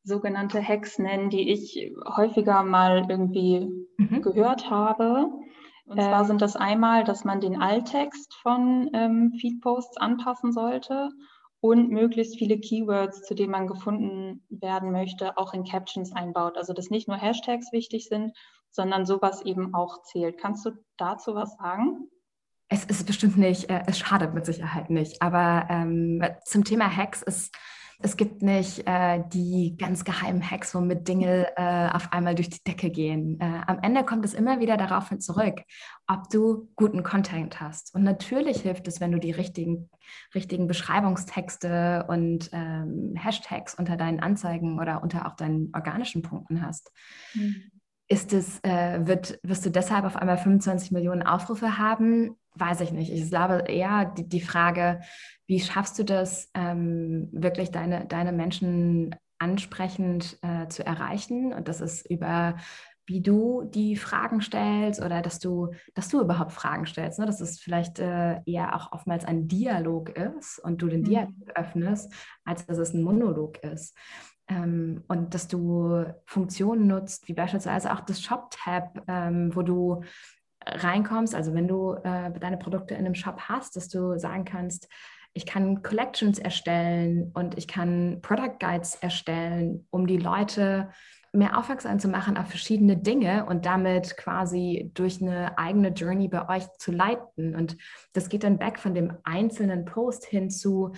sogenannte 0.05 0.63
Hacks 0.63 0.99
nennen, 0.99 1.31
die 1.31 1.51
ich 1.51 1.93
häufiger 2.17 2.63
mal 2.63 3.07
irgendwie 3.09 3.69
mhm. 3.97 4.23
gehört 4.23 4.71
habe. 4.71 5.31
Und 5.87 6.01
zwar 6.01 6.21
ähm. 6.21 6.27
sind 6.27 6.43
das 6.43 6.57
einmal, 6.57 7.05
dass 7.05 7.25
man 7.25 7.41
den 7.41 7.61
Alttext 7.61 8.35
von 8.43 8.91
ähm, 8.95 9.33
Feedposts 9.41 9.97
anpassen 9.97 10.53
sollte 10.53 11.11
und 11.61 11.91
möglichst 11.91 12.39
viele 12.39 12.59
Keywords, 12.59 13.23
zu 13.23 13.35
denen 13.35 13.51
man 13.51 13.67
gefunden 13.67 14.45
werden 14.51 14.93
möchte, 14.93 15.37
auch 15.39 15.55
in 15.55 15.65
Captions 15.65 16.13
einbaut. 16.13 16.57
Also 16.59 16.75
dass 16.75 16.91
nicht 16.91 17.09
nur 17.09 17.17
Hashtags 17.17 17.73
wichtig 17.73 18.07
sind, 18.09 18.33
sondern 18.71 19.07
sowas 19.07 19.43
eben 19.43 19.75
auch 19.75 20.03
zählt. 20.03 20.39
Kannst 20.39 20.67
du 20.67 20.73
dazu 20.99 21.35
was 21.35 21.57
sagen? 21.57 22.09
Es 22.69 22.85
ist 22.85 23.07
bestimmt 23.07 23.37
nicht, 23.37 23.71
äh, 23.71 23.83
es 23.87 23.99
schadet 23.99 24.35
mit 24.35 24.45
Sicherheit 24.47 24.91
nicht. 24.91 25.23
Aber 25.23 25.67
ähm, 25.71 26.23
zum 26.45 26.65
Thema 26.65 26.95
Hacks 26.95 27.23
ist 27.23 27.55
es 28.01 28.17
gibt 28.17 28.43
nicht 28.43 28.87
äh, 28.87 29.23
die 29.33 29.77
ganz 29.79 30.05
geheimen 30.05 30.49
Hacks, 30.49 30.75
womit 30.75 31.07
Dinge 31.09 31.49
äh, 31.57 31.89
auf 31.91 32.13
einmal 32.13 32.35
durch 32.35 32.51
die 32.51 32.63
Decke 32.65 32.91
gehen. 32.91 33.41
Äh, 33.41 33.63
am 33.67 33.79
Ende 33.83 34.05
kommt 34.05 34.25
es 34.25 34.35
immer 34.35 34.61
wieder 34.61 34.77
darauf 34.77 35.09
hin 35.09 35.21
zurück, 35.21 35.63
ob 36.07 36.29
du 36.31 36.69
guten 36.77 37.03
Content 37.03 37.61
hast. 37.61 37.95
Und 37.95 38.03
natürlich 38.03 38.63
hilft 38.63 38.89
es, 38.89 39.01
wenn 39.01 39.13
du 39.13 39.19
die 39.19 39.33
richtigen, 39.33 39.91
richtigen 40.35 40.67
Beschreibungstexte 40.67 42.07
und 42.09 42.51
ähm, 42.53 43.15
Hashtags 43.17 43.75
unter 43.75 43.97
deinen 43.97 44.21
Anzeigen 44.21 44.81
oder 44.81 45.03
unter 45.03 45.27
auch 45.27 45.37
deinen 45.37 45.71
organischen 45.75 46.23
Punkten 46.23 46.65
hast. 46.65 46.93
Mhm. 47.35 47.71
Ist 48.09 48.33
es, 48.33 48.61
äh, 48.63 49.07
wird, 49.07 49.39
wirst 49.43 49.65
du 49.65 49.71
deshalb 49.71 50.05
auf 50.05 50.17
einmal 50.17 50.37
25 50.37 50.93
Millionen 50.93 51.23
Aufrufe 51.23 51.79
haben? 51.79 52.37
Weiß 52.55 52.81
ich 52.81 52.93
nicht. 52.93 53.11
Ich 53.11 53.31
glaube 53.31 53.65
eher 53.67 54.05
die, 54.05 54.29
die 54.29 54.41
Frage, 54.41 55.01
wie 55.47 55.61
schaffst 55.61 55.99
du 55.99 56.05
das, 56.05 56.51
ähm, 56.55 57.29
wirklich 57.33 57.71
deine, 57.71 58.07
deine 58.07 58.33
Menschen 58.33 59.15
ansprechend 59.39 60.39
äh, 60.43 60.69
zu 60.69 60.87
erreichen? 60.87 61.53
Und 61.53 61.69
das 61.69 61.81
ist 61.81 62.09
über 62.11 62.57
wie 63.07 63.21
du 63.21 63.65
die 63.65 63.97
Fragen 63.97 64.41
stellst 64.41 65.03
oder 65.03 65.21
dass 65.21 65.39
du, 65.39 65.73
dass 65.95 66.09
du 66.09 66.21
überhaupt 66.21 66.53
Fragen 66.53 66.87
stellst, 66.87 67.19
ne? 67.19 67.27
dass 67.27 67.41
es 67.41 67.61
vielleicht 67.61 67.99
äh, 67.99 68.41
eher 68.47 68.75
auch 68.75 68.93
oftmals 68.93 69.25
ein 69.25 69.47
Dialog 69.47 70.11
ist 70.11 70.59
und 70.59 70.81
du 70.81 70.89
den 70.89 71.01
mhm. 71.01 71.05
Dialog 71.05 71.51
öffnest, 71.55 72.13
als 72.45 72.67
dass 72.67 72.79
es 72.79 72.95
ein 72.95 73.03
Monolog 73.03 73.59
ist. 73.63 73.95
Ähm, 74.49 75.05
und 75.09 75.35
dass 75.35 75.49
du 75.49 76.05
Funktionen 76.27 76.87
nutzt, 76.87 77.29
wie 77.29 77.35
beispielsweise 77.35 77.93
auch 77.93 78.01
das 78.01 78.21
Shop-Tab, 78.21 79.03
ähm, 79.09 79.55
wo 79.55 79.63
du 79.63 80.03
reinkommst, 80.67 81.35
also 81.35 81.55
wenn 81.55 81.69
du 81.69 81.95
äh, 81.95 82.33
deine 82.39 82.57
Produkte 82.57 82.95
in 82.95 83.01
einem 83.01 83.15
Shop 83.15 83.41
hast, 83.49 83.77
dass 83.77 83.89
du 83.89 84.19
sagen 84.19 84.45
kannst, 84.45 84.89
ich 85.35 85.47
kann 85.47 85.83
Collections 85.83 86.39
erstellen 86.39 87.33
und 87.35 87.59
ich 87.59 87.67
kann 87.67 88.21
Product 88.23 88.57
Guides 88.61 88.95
erstellen, 88.95 89.87
um 89.91 90.07
die 90.07 90.17
Leute 90.17 90.91
mehr 91.33 91.59
aufmerksam 91.59 91.99
zu 91.99 92.07
machen 92.07 92.37
auf 92.37 92.47
verschiedene 92.47 92.97
Dinge 92.97 93.45
und 93.47 93.67
damit 93.67 94.17
quasi 94.17 94.93
durch 94.95 95.21
eine 95.21 95.59
eigene 95.59 95.89
Journey 95.89 96.29
bei 96.29 96.49
euch 96.49 96.65
zu 96.79 96.93
leiten. 96.93 97.57
Und 97.57 97.77
das 98.13 98.29
geht 98.29 98.45
dann 98.45 98.61
weg 98.61 98.79
von 98.79 98.95
dem 98.95 99.17
einzelnen 99.25 99.85
Post 99.85 100.25
hin 100.25 100.49
zu, 100.51 100.93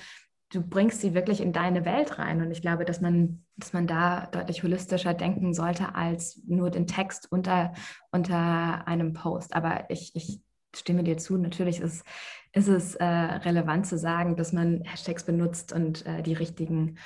du 0.50 0.62
bringst 0.62 1.00
sie 1.00 1.14
wirklich 1.14 1.40
in 1.40 1.52
deine 1.52 1.84
Welt 1.84 2.18
rein. 2.18 2.40
Und 2.40 2.50
ich 2.50 2.62
glaube, 2.62 2.84
dass 2.84 3.00
man, 3.00 3.44
dass 3.56 3.72
man 3.72 3.86
da 3.86 4.26
deutlich 4.26 4.62
holistischer 4.62 5.14
denken 5.14 5.54
sollte 5.54 5.94
als 5.94 6.40
nur 6.46 6.70
den 6.70 6.86
Text 6.86 7.30
unter, 7.30 7.72
unter 8.10 8.86
einem 8.86 9.12
Post. 9.12 9.54
Aber 9.54 9.90
ich, 9.90 10.14
ich 10.14 10.40
stimme 10.74 11.02
dir 11.02 11.16
zu, 11.16 11.36
natürlich 11.36 11.80
ist, 11.80 12.04
ist 12.52 12.68
es 12.68 12.94
äh, 12.94 13.04
relevant 13.04 13.86
zu 13.86 13.98
sagen, 13.98 14.36
dass 14.36 14.52
man 14.52 14.82
Hashtags 14.84 15.24
benutzt 15.24 15.72
und 15.72 16.06
äh, 16.06 16.22
die 16.22 16.34
richtigen, 16.34 16.98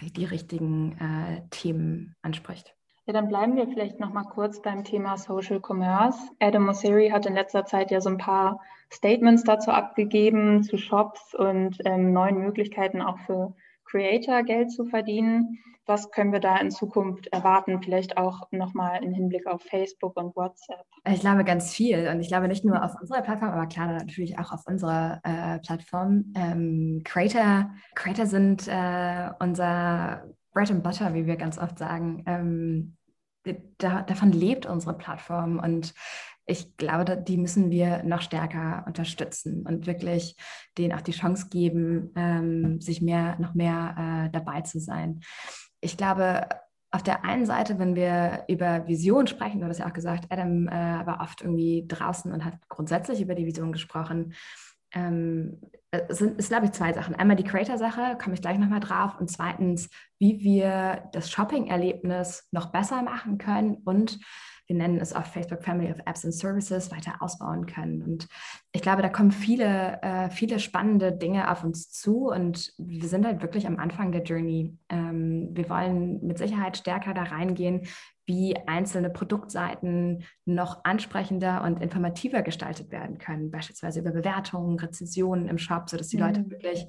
die 0.00 0.24
richtigen 0.24 0.98
äh, 0.98 1.42
Themen 1.50 2.16
anspricht. 2.22 2.73
Ja, 3.06 3.12
dann 3.12 3.28
bleiben 3.28 3.56
wir 3.56 3.68
vielleicht 3.68 4.00
noch 4.00 4.14
mal 4.14 4.24
kurz 4.24 4.62
beim 4.62 4.82
Thema 4.82 5.18
Social 5.18 5.60
Commerce. 5.60 6.18
Adam 6.40 6.64
Mosseri 6.64 7.10
hat 7.10 7.26
in 7.26 7.34
letzter 7.34 7.66
Zeit 7.66 7.90
ja 7.90 8.00
so 8.00 8.08
ein 8.08 8.16
paar 8.16 8.60
Statements 8.90 9.44
dazu 9.44 9.72
abgegeben 9.72 10.62
zu 10.62 10.78
Shops 10.78 11.34
und 11.34 11.76
ähm, 11.84 12.14
neuen 12.14 12.38
Möglichkeiten 12.38 13.02
auch 13.02 13.18
für 13.26 13.54
Creator 13.84 14.42
Geld 14.42 14.72
zu 14.72 14.86
verdienen. 14.86 15.58
Was 15.86 16.10
können 16.12 16.32
wir 16.32 16.40
da 16.40 16.56
in 16.56 16.70
Zukunft 16.70 17.26
erwarten? 17.26 17.82
Vielleicht 17.82 18.16
auch 18.16 18.50
nochmal 18.50 19.04
im 19.04 19.12
Hinblick 19.12 19.46
auf 19.46 19.62
Facebook 19.62 20.16
und 20.16 20.34
WhatsApp. 20.34 20.86
Ich 21.06 21.20
glaube 21.20 21.44
ganz 21.44 21.74
viel 21.74 22.08
und 22.08 22.20
ich 22.20 22.28
glaube 22.28 22.48
nicht 22.48 22.64
nur 22.64 22.82
auf 22.82 22.94
unserer 22.98 23.20
Plattform, 23.20 23.50
aber 23.50 23.66
klar 23.66 23.88
natürlich 23.88 24.38
auch 24.38 24.50
auf 24.50 24.66
unserer 24.66 25.20
äh, 25.24 25.58
Plattform. 25.58 26.32
Ähm, 26.34 27.02
Creator, 27.04 27.70
Creator 27.94 28.24
sind 28.24 28.66
äh, 28.66 29.28
unser 29.40 30.24
Bread 30.54 30.70
and 30.70 30.82
Butter, 30.82 31.12
wie 31.12 31.26
wir 31.26 31.36
ganz 31.36 31.58
oft 31.58 31.78
sagen. 31.78 32.22
Ähm, 32.26 32.96
da, 33.78 34.02
davon 34.02 34.32
lebt 34.32 34.64
unsere 34.64 34.96
Plattform 34.96 35.58
und 35.58 35.92
ich 36.46 36.76
glaube, 36.76 37.16
die 37.16 37.36
müssen 37.36 37.70
wir 37.70 38.02
noch 38.02 38.22
stärker 38.22 38.84
unterstützen 38.86 39.66
und 39.66 39.86
wirklich 39.86 40.36
denen 40.78 40.94
auch 40.94 41.02
die 41.02 41.12
Chance 41.12 41.48
geben, 41.50 42.10
ähm, 42.16 42.80
sich 42.80 43.02
mehr, 43.02 43.38
noch 43.38 43.54
mehr 43.54 44.26
äh, 44.26 44.30
dabei 44.30 44.62
zu 44.62 44.78
sein 44.78 45.20
ich 45.84 45.98
glaube, 45.98 46.48
auf 46.90 47.02
der 47.02 47.24
einen 47.24 47.44
Seite, 47.44 47.78
wenn 47.78 47.94
wir 47.94 48.44
über 48.48 48.86
Vision 48.88 49.26
sprechen, 49.26 49.60
du 49.60 49.66
hast 49.66 49.78
ja 49.78 49.86
auch 49.86 49.92
gesagt, 49.92 50.26
Adam 50.30 50.68
äh, 50.68 51.06
war 51.06 51.20
oft 51.20 51.42
irgendwie 51.42 51.84
draußen 51.86 52.32
und 52.32 52.44
hat 52.44 52.54
grundsätzlich 52.68 53.20
über 53.20 53.34
die 53.34 53.46
Vision 53.46 53.72
gesprochen. 53.72 54.32
Ähm, 54.94 55.60
es 55.90 56.18
sind, 56.18 56.38
ist, 56.38 56.48
glaube 56.48 56.66
ich, 56.66 56.72
zwei 56.72 56.92
Sachen. 56.92 57.14
Einmal 57.14 57.36
die 57.36 57.44
Creator-Sache, 57.44 58.18
komme 58.20 58.34
ich 58.34 58.42
gleich 58.42 58.58
nochmal 58.58 58.80
drauf. 58.80 59.18
Und 59.18 59.30
zweitens, 59.30 59.88
wie 60.18 60.40
wir 60.40 61.08
das 61.12 61.30
Shopping-Erlebnis 61.30 62.48
noch 62.50 62.72
besser 62.72 63.02
machen 63.02 63.38
können 63.38 63.76
und 63.84 64.18
wir 64.66 64.76
nennen 64.76 64.98
es 64.98 65.12
auch 65.12 65.26
Facebook 65.26 65.62
Family 65.62 65.90
of 65.90 65.98
Apps 66.06 66.24
and 66.24 66.34
Services, 66.34 66.90
weiter 66.90 67.16
ausbauen 67.20 67.66
können. 67.66 68.02
Und 68.02 68.28
ich 68.72 68.80
glaube, 68.80 69.02
da 69.02 69.08
kommen 69.10 69.30
viele, 69.30 70.00
äh, 70.02 70.30
viele 70.30 70.58
spannende 70.58 71.12
Dinge 71.12 71.50
auf 71.50 71.64
uns 71.64 71.90
zu 71.90 72.30
und 72.30 72.72
wir 72.78 73.08
sind 73.08 73.26
halt 73.26 73.42
wirklich 73.42 73.66
am 73.66 73.78
Anfang 73.78 74.10
der 74.10 74.22
Journey. 74.22 74.74
Ähm, 74.88 75.50
wir 75.52 75.68
wollen 75.68 76.26
mit 76.26 76.38
Sicherheit 76.38 76.78
stärker 76.78 77.12
da 77.12 77.24
reingehen, 77.24 77.86
wie 78.26 78.56
einzelne 78.66 79.10
Produktseiten 79.10 80.24
noch 80.44 80.84
ansprechender 80.84 81.62
und 81.62 81.82
informativer 81.82 82.42
gestaltet 82.42 82.90
werden 82.90 83.18
können, 83.18 83.50
beispielsweise 83.50 84.00
über 84.00 84.12
Bewertungen, 84.12 84.78
Rezensionen 84.78 85.48
im 85.48 85.58
Shop, 85.58 85.90
sodass 85.90 86.08
die 86.08 86.16
mhm. 86.16 86.22
Leute 86.22 86.50
wirklich 86.50 86.86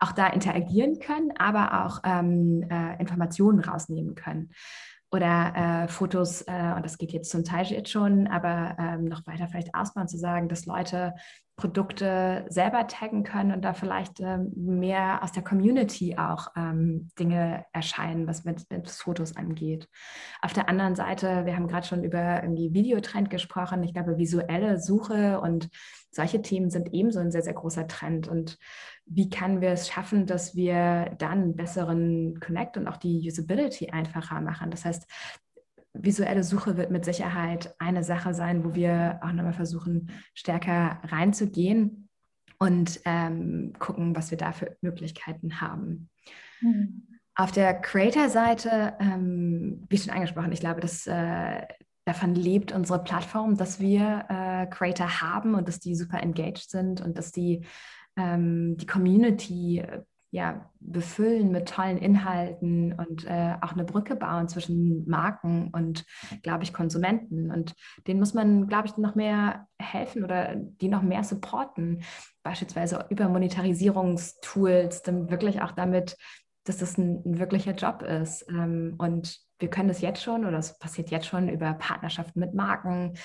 auch 0.00 0.12
da 0.12 0.26
interagieren 0.28 0.98
können, 0.98 1.32
aber 1.38 1.84
auch 1.84 2.00
ähm, 2.04 2.66
äh, 2.70 3.00
Informationen 3.00 3.60
rausnehmen 3.60 4.14
können 4.14 4.50
oder 5.14 5.84
äh, 5.84 5.88
Fotos, 5.88 6.42
äh, 6.42 6.72
und 6.74 6.84
das 6.84 6.98
geht 6.98 7.12
jetzt 7.12 7.30
zum 7.30 7.44
Teil 7.44 7.64
jetzt 7.66 7.90
schon, 7.90 8.26
aber 8.26 8.76
ähm, 8.78 9.04
noch 9.04 9.24
weiter 9.26 9.46
vielleicht 9.46 9.72
ausbauen, 9.74 10.08
zu 10.08 10.18
sagen, 10.18 10.48
dass 10.48 10.66
Leute 10.66 11.14
Produkte 11.56 12.46
selber 12.48 12.88
taggen 12.88 13.22
können 13.22 13.52
und 13.52 13.62
da 13.62 13.74
vielleicht 13.74 14.18
ähm, 14.18 14.52
mehr 14.56 15.22
aus 15.22 15.30
der 15.30 15.44
Community 15.44 16.16
auch 16.18 16.48
ähm, 16.56 17.10
Dinge 17.16 17.64
erscheinen, 17.72 18.26
was 18.26 18.44
mit, 18.44 18.68
mit, 18.70 18.90
Fotos 18.90 19.36
angeht. 19.36 19.88
Auf 20.42 20.52
der 20.52 20.68
anderen 20.68 20.96
Seite, 20.96 21.46
wir 21.46 21.54
haben 21.54 21.68
gerade 21.68 21.86
schon 21.86 22.02
über 22.02 22.42
irgendwie 22.42 22.74
Videotrend 22.74 23.30
gesprochen. 23.30 23.84
Ich 23.84 23.94
glaube, 23.94 24.18
visuelle 24.18 24.80
Suche 24.80 25.40
und 25.40 25.68
solche 26.10 26.42
Themen 26.42 26.70
sind 26.70 26.92
ebenso 26.92 27.20
ein 27.20 27.30
sehr, 27.30 27.42
sehr 27.42 27.54
großer 27.54 27.86
Trend. 27.86 28.26
Und 28.26 28.58
wie 29.06 29.30
können 29.30 29.60
wir 29.60 29.70
es 29.70 29.88
schaffen, 29.88 30.26
dass 30.26 30.56
wir 30.56 31.14
dann 31.18 31.54
besseren 31.54 32.40
Connect 32.40 32.76
und 32.76 32.88
auch 32.88 32.96
die 32.96 33.28
Usability 33.28 33.90
einfacher 33.90 34.40
machen? 34.40 34.72
Das 34.72 34.84
heißt, 34.84 35.06
visuelle 35.94 36.44
Suche 36.44 36.76
wird 36.76 36.90
mit 36.90 37.04
Sicherheit 37.04 37.74
eine 37.78 38.04
Sache 38.04 38.34
sein, 38.34 38.64
wo 38.64 38.74
wir 38.74 39.20
auch 39.22 39.32
nochmal 39.32 39.52
versuchen, 39.52 40.10
stärker 40.34 41.00
reinzugehen 41.04 42.08
und 42.58 43.00
ähm, 43.04 43.72
gucken, 43.78 44.14
was 44.16 44.30
wir 44.30 44.38
da 44.38 44.52
für 44.52 44.76
Möglichkeiten 44.80 45.60
haben. 45.60 46.10
Mhm. 46.60 47.08
Auf 47.36 47.50
der 47.50 47.74
Creator-Seite, 47.74 48.94
ähm, 49.00 49.84
wie 49.88 49.98
schon 49.98 50.12
angesprochen, 50.12 50.52
ich 50.52 50.60
glaube, 50.60 50.80
dass 50.80 51.06
äh, 51.06 51.62
davon 52.04 52.34
lebt 52.34 52.72
unsere 52.72 53.02
Plattform, 53.02 53.56
dass 53.56 53.80
wir 53.80 54.26
äh, 54.28 54.66
Creator 54.66 55.20
haben 55.20 55.54
und 55.54 55.66
dass 55.66 55.80
die 55.80 55.96
super 55.96 56.22
engaged 56.22 56.70
sind 56.70 57.00
und 57.00 57.18
dass 57.18 57.32
die 57.32 57.64
ähm, 58.16 58.76
die 58.76 58.86
Community 58.86 59.82
ja, 60.34 60.68
befüllen 60.80 61.52
mit 61.52 61.68
tollen 61.68 61.96
Inhalten 61.96 62.92
und 62.92 63.24
äh, 63.24 63.54
auch 63.60 63.74
eine 63.74 63.84
Brücke 63.84 64.16
bauen 64.16 64.48
zwischen 64.48 65.08
Marken 65.08 65.70
und, 65.72 66.04
glaube 66.42 66.64
ich, 66.64 66.72
Konsumenten. 66.72 67.52
Und 67.52 67.76
denen 68.08 68.18
muss 68.18 68.34
man, 68.34 68.66
glaube 68.66 68.88
ich, 68.88 68.96
noch 68.96 69.14
mehr 69.14 69.68
helfen 69.78 70.24
oder 70.24 70.56
die 70.56 70.88
noch 70.88 71.02
mehr 71.02 71.22
supporten, 71.22 72.02
beispielsweise 72.42 73.06
über 73.10 73.28
Monetarisierungstools, 73.28 75.02
dann 75.02 75.30
wirklich 75.30 75.62
auch 75.62 75.70
damit 75.70 76.16
dass 76.66 76.78
das 76.78 76.96
ein, 76.96 77.22
ein 77.26 77.38
wirklicher 77.38 77.72
Job 77.72 78.00
ist. 78.00 78.46
Ähm, 78.48 78.94
und 78.96 79.38
wir 79.58 79.68
können 79.68 79.88
das 79.88 80.00
jetzt 80.00 80.22
schon 80.22 80.46
oder 80.46 80.56
es 80.56 80.78
passiert 80.78 81.10
jetzt 81.10 81.26
schon 81.26 81.50
über 81.50 81.74
Partnerschaften 81.74 82.40
mit 82.40 82.54
Marken 82.54 83.18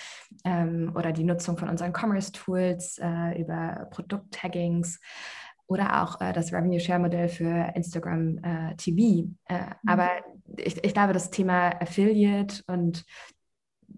ähm, 0.43 0.91
oder 0.93 1.13
die 1.13 1.23
Nutzung 1.23 1.57
von 1.57 1.69
unseren 1.69 1.93
Commerce-Tools, 1.93 2.99
äh, 3.01 3.41
über 3.41 3.87
Produkt-Taggings 3.91 4.99
oder 5.69 6.03
auch 6.03 6.19
äh, 6.19 6.33
das 6.33 6.51
Revenue 6.51 6.79
Share 6.79 6.99
Modell 6.99 7.29
für 7.29 7.71
Instagram 7.75 8.39
äh, 8.43 8.75
TV. 8.75 9.29
Äh, 9.45 9.61
mhm. 9.83 9.89
Aber 9.89 10.09
ich, 10.57 10.83
ich, 10.83 10.93
glaube, 10.93 11.13
das 11.13 11.29
Thema 11.29 11.69
Affiliate 11.79 12.63
und 12.67 13.05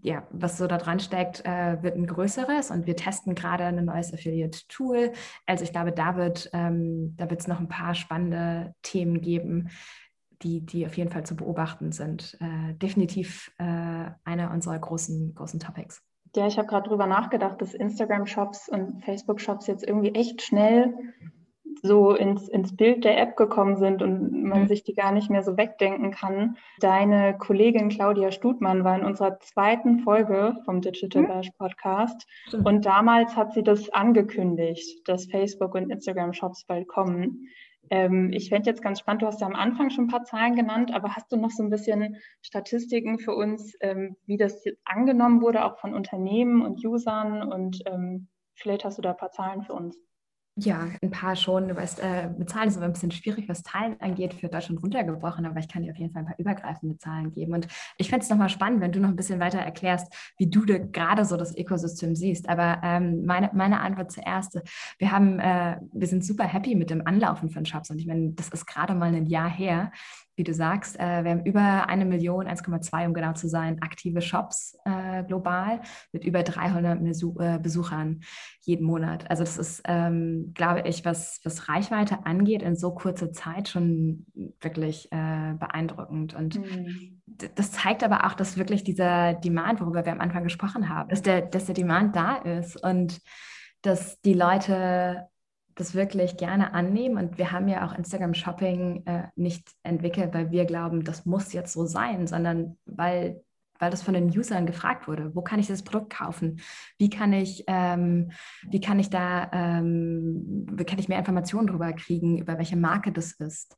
ja, 0.03 0.27
was 0.31 0.57
so 0.57 0.67
da 0.67 0.77
dran 0.77 0.99
steckt, 0.99 1.45
äh, 1.45 1.81
wird 1.81 1.95
ein 1.95 2.07
größeres 2.07 2.71
und 2.71 2.87
wir 2.87 2.95
testen 2.95 3.35
gerade 3.35 3.65
ein 3.65 3.85
neues 3.85 4.13
Affiliate-Tool. 4.13 5.11
Also 5.45 5.63
ich 5.63 5.71
glaube, 5.71 5.91
da 5.91 6.15
wird 6.15 6.49
ähm, 6.53 7.15
es 7.17 7.47
noch 7.47 7.59
ein 7.59 7.67
paar 7.67 7.93
spannende 7.95 8.73
Themen 8.81 9.21
geben, 9.21 9.69
die, 10.41 10.61
die 10.65 10.85
auf 10.85 10.97
jeden 10.97 11.11
Fall 11.11 11.25
zu 11.25 11.35
beobachten 11.35 11.91
sind. 11.91 12.37
Äh, 12.41 12.73
definitiv 12.75 13.51
äh, 13.59 14.09
einer 14.23 14.51
unserer 14.51 14.79
großen, 14.79 15.35
großen 15.35 15.59
Topics. 15.59 16.01
Ja, 16.35 16.47
ich 16.47 16.57
habe 16.57 16.67
gerade 16.67 16.89
drüber 16.89 17.07
nachgedacht, 17.07 17.61
dass 17.61 17.73
Instagram-Shops 17.73 18.69
und 18.69 19.03
Facebook-Shops 19.03 19.67
jetzt 19.67 19.85
irgendwie 19.85 20.15
echt 20.15 20.41
schnell 20.41 20.93
so 21.81 22.13
ins, 22.13 22.47
ins 22.47 22.75
Bild 22.75 23.03
der 23.03 23.19
App 23.19 23.35
gekommen 23.35 23.77
sind 23.77 24.01
und 24.01 24.43
man 24.43 24.63
mhm. 24.63 24.67
sich 24.67 24.83
die 24.83 24.93
gar 24.93 25.11
nicht 25.11 25.29
mehr 25.29 25.43
so 25.43 25.57
wegdenken 25.57 26.11
kann. 26.11 26.57
Deine 26.79 27.37
Kollegin 27.37 27.89
Claudia 27.89 28.31
Stutmann 28.31 28.83
war 28.83 28.95
in 28.95 29.05
unserer 29.05 29.39
zweiten 29.39 29.99
Folge 29.99 30.57
vom 30.65 30.81
Digital 30.81 31.23
mhm. 31.23 31.27
Bash 31.27 31.51
Podcast 31.57 32.27
mhm. 32.51 32.65
und 32.65 32.85
damals 32.85 33.35
hat 33.35 33.53
sie 33.53 33.63
das 33.63 33.89
angekündigt, 33.89 35.07
dass 35.07 35.25
Facebook 35.25 35.75
und 35.75 35.89
Instagram 35.89 36.33
Shops 36.33 36.65
bald 36.65 36.87
kommen. 36.87 37.47
Ähm, 37.89 38.31
ich 38.31 38.49
fände 38.49 38.69
jetzt 38.69 38.81
ganz 38.81 38.99
spannend, 38.99 39.21
du 39.21 39.27
hast 39.27 39.41
ja 39.41 39.47
am 39.47 39.55
Anfang 39.55 39.89
schon 39.89 40.05
ein 40.05 40.09
paar 40.09 40.23
Zahlen 40.23 40.55
genannt, 40.55 40.93
aber 40.93 41.15
hast 41.15 41.31
du 41.31 41.35
noch 41.35 41.49
so 41.49 41.63
ein 41.63 41.69
bisschen 41.69 42.17
Statistiken 42.41 43.19
für 43.19 43.35
uns, 43.35 43.75
ähm, 43.81 44.15
wie 44.25 44.37
das 44.37 44.63
angenommen 44.85 45.41
wurde, 45.41 45.65
auch 45.65 45.77
von 45.79 45.93
Unternehmen 45.93 46.61
und 46.61 46.85
Usern 46.85 47.43
und 47.43 47.81
ähm, 47.85 48.27
vielleicht 48.55 48.85
hast 48.85 48.97
du 48.97 49.01
da 49.01 49.11
ein 49.11 49.17
paar 49.17 49.31
Zahlen 49.31 49.63
für 49.63 49.73
uns. 49.73 49.97
Ja, 50.57 50.89
ein 51.01 51.11
paar 51.11 51.37
schon. 51.37 51.69
Du 51.69 51.77
weißt, 51.77 51.99
äh, 52.01 52.29
mit 52.37 52.49
Zahlen 52.49 52.67
ist 52.67 52.75
immer 52.75 52.85
ein 52.85 52.91
bisschen 52.91 53.11
schwierig, 53.11 53.47
was 53.47 53.63
Zahlen 53.63 53.95
angeht, 54.01 54.33
für 54.33 54.49
Deutschland 54.49 54.83
runtergebrochen, 54.83 55.45
aber 55.45 55.59
ich 55.59 55.69
kann 55.69 55.81
dir 55.81 55.91
auf 55.91 55.97
jeden 55.97 56.11
Fall 56.11 56.23
ein 56.23 56.25
paar 56.25 56.39
übergreifende 56.39 56.97
Zahlen 56.97 57.31
geben. 57.31 57.53
Und 57.53 57.67
ich 57.97 58.09
fände 58.09 58.23
es 58.23 58.29
nochmal 58.29 58.49
spannend, 58.49 58.81
wenn 58.81 58.91
du 58.91 58.99
noch 58.99 59.07
ein 59.07 59.15
bisschen 59.15 59.39
weiter 59.39 59.59
erklärst, 59.59 60.13
wie 60.37 60.47
du 60.47 60.65
gerade 60.65 61.23
so 61.23 61.37
das 61.37 61.55
Ökosystem 61.57 62.15
siehst. 62.15 62.49
Aber 62.49 62.81
ähm, 62.83 63.25
meine, 63.25 63.49
meine 63.53 63.79
Antwort 63.79 64.11
zuerst, 64.11 64.59
wir 64.99 65.11
haben, 65.11 65.39
äh, 65.39 65.77
wir 65.93 66.07
sind 66.07 66.25
super 66.25 66.43
happy 66.43 66.75
mit 66.75 66.89
dem 66.89 67.07
Anlaufen 67.07 67.49
von 67.49 67.65
Shops. 67.65 67.89
Und 67.89 67.99
ich 67.99 68.05
meine, 68.05 68.31
das 68.31 68.49
ist 68.49 68.65
gerade 68.65 68.93
mal 68.93 69.15
ein 69.15 69.27
Jahr 69.27 69.49
her 69.49 69.91
wie 70.41 70.43
du 70.43 70.53
sagst, 70.55 70.99
äh, 70.99 71.23
wir 71.23 71.31
haben 71.31 71.45
über 71.45 71.87
eine 71.87 72.03
Million, 72.03 72.47
1,2 72.47 73.05
um 73.05 73.13
genau 73.13 73.33
zu 73.33 73.47
sein, 73.47 73.81
aktive 73.81 74.21
Shops 74.21 74.75
äh, 74.85 75.23
global 75.23 75.81
mit 76.13 76.23
über 76.25 76.41
300 76.41 77.03
Besuch, 77.03 77.39
äh, 77.39 77.59
Besuchern 77.61 78.21
jeden 78.61 78.85
Monat. 78.85 79.29
Also 79.29 79.43
das 79.43 79.59
ist, 79.59 79.83
ähm, 79.85 80.40
glaube 80.53 80.87
ich, 80.87 81.05
was, 81.05 81.39
was 81.43 81.69
Reichweite 81.69 82.25
angeht, 82.25 82.61
in 82.61 82.75
so 82.75 82.91
kurzer 82.91 83.31
Zeit 83.31 83.69
schon 83.69 84.25
wirklich 84.59 85.11
äh, 85.11 85.53
beeindruckend. 85.59 86.33
Und 86.33 86.59
mhm. 86.59 87.21
das 87.55 87.71
zeigt 87.71 88.03
aber 88.03 88.25
auch, 88.25 88.33
dass 88.33 88.57
wirklich 88.57 88.83
dieser 88.83 89.33
Demand, 89.33 89.81
worüber 89.81 90.05
wir 90.05 90.11
am 90.11 90.21
Anfang 90.21 90.43
gesprochen 90.43 90.89
haben, 90.89 91.09
dass 91.09 91.21
der, 91.21 91.41
dass 91.41 91.65
der 91.65 91.75
Demand 91.75 92.15
da 92.15 92.35
ist 92.35 92.81
und 92.83 93.19
dass 93.81 94.21
die 94.21 94.33
Leute 94.33 95.27
das 95.75 95.95
wirklich 95.95 96.37
gerne 96.37 96.73
annehmen. 96.73 97.17
Und 97.17 97.37
wir 97.37 97.51
haben 97.51 97.67
ja 97.67 97.85
auch 97.85 97.97
Instagram 97.97 98.33
Shopping 98.33 99.05
äh, 99.05 99.23
nicht 99.35 99.71
entwickelt, 99.83 100.33
weil 100.33 100.51
wir 100.51 100.65
glauben, 100.65 101.03
das 101.03 101.25
muss 101.25 101.53
jetzt 101.53 101.73
so 101.73 101.85
sein, 101.85 102.27
sondern 102.27 102.77
weil, 102.85 103.43
weil 103.81 103.91
das 103.91 104.03
von 104.03 104.13
den 104.13 104.29
Usern 104.29 104.65
gefragt 104.65 105.07
wurde. 105.07 105.35
Wo 105.35 105.41
kann 105.41 105.59
ich 105.59 105.67
das 105.67 105.83
Produkt 105.83 106.13
kaufen? 106.13 106.61
Wie 106.97 107.09
kann 107.09 107.33
ich, 107.33 107.63
ähm, 107.67 108.31
wie 108.69 108.79
kann 108.79 108.99
ich 108.99 109.09
da, 109.09 109.49
ähm, 109.51 110.65
wie 110.71 110.85
kann 110.85 110.99
ich 110.99 111.09
mehr 111.09 111.19
Informationen 111.19 111.67
darüber 111.67 111.91
kriegen, 111.93 112.37
über 112.37 112.57
welche 112.57 112.77
Marke 112.77 113.11
das 113.11 113.33
ist? 113.33 113.75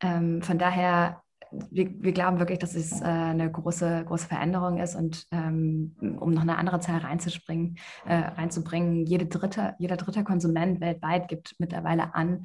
Ähm, 0.00 0.42
von 0.42 0.58
daher 0.58 1.22
wir, 1.70 1.90
wir, 2.02 2.12
glauben 2.12 2.38
wirklich, 2.38 2.58
dass 2.58 2.74
es 2.74 3.00
äh, 3.00 3.04
eine 3.04 3.50
große, 3.50 4.04
große 4.04 4.26
Veränderung 4.26 4.78
ist 4.78 4.94
und 4.94 5.26
ähm, 5.30 5.96
um 6.18 6.32
noch 6.32 6.42
eine 6.42 6.58
andere 6.58 6.80
Zahl 6.80 6.98
reinzuspringen, 6.98 7.76
äh, 8.04 8.14
reinzubringen, 8.14 9.06
jede 9.06 9.26
dritte, 9.26 9.74
jeder 9.78 9.96
dritte 9.96 10.24
Konsument 10.24 10.80
weltweit 10.80 11.28
gibt 11.28 11.54
mittlerweile 11.58 12.14
an, 12.14 12.44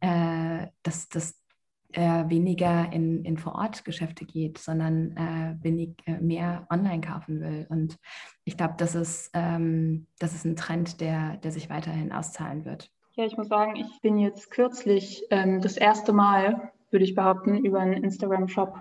äh, 0.00 0.66
dass 0.82 1.08
das 1.92 2.30
weniger 2.30 2.92
in, 2.92 3.24
in 3.24 3.36
Vor-Ort-Geschäfte 3.36 4.24
geht, 4.24 4.58
sondern 4.58 5.16
äh, 5.16 5.56
wenig, 5.62 5.96
äh, 6.06 6.18
mehr 6.20 6.66
online 6.70 7.00
kaufen 7.00 7.40
will. 7.40 7.66
Und 7.68 7.98
ich 8.44 8.56
glaube, 8.56 8.74
das, 8.78 8.94
ist, 8.94 9.30
ähm, 9.34 10.06
das 10.18 10.34
ist 10.34 10.44
ein 10.44 10.56
Trend, 10.56 11.00
der, 11.00 11.36
der 11.38 11.52
sich 11.52 11.70
weiterhin 11.70 12.12
auszahlen 12.12 12.64
wird. 12.64 12.90
Ja, 13.14 13.24
ich 13.24 13.36
muss 13.36 13.48
sagen, 13.48 13.76
ich 13.76 14.00
bin 14.00 14.18
jetzt 14.18 14.50
kürzlich 14.50 15.24
ähm, 15.30 15.60
das 15.60 15.76
erste 15.76 16.12
Mal 16.12 16.72
würde 16.90 17.04
ich 17.04 17.14
behaupten, 17.14 17.64
über 17.64 17.80
einen 17.80 18.02
Instagram-Shop 18.04 18.78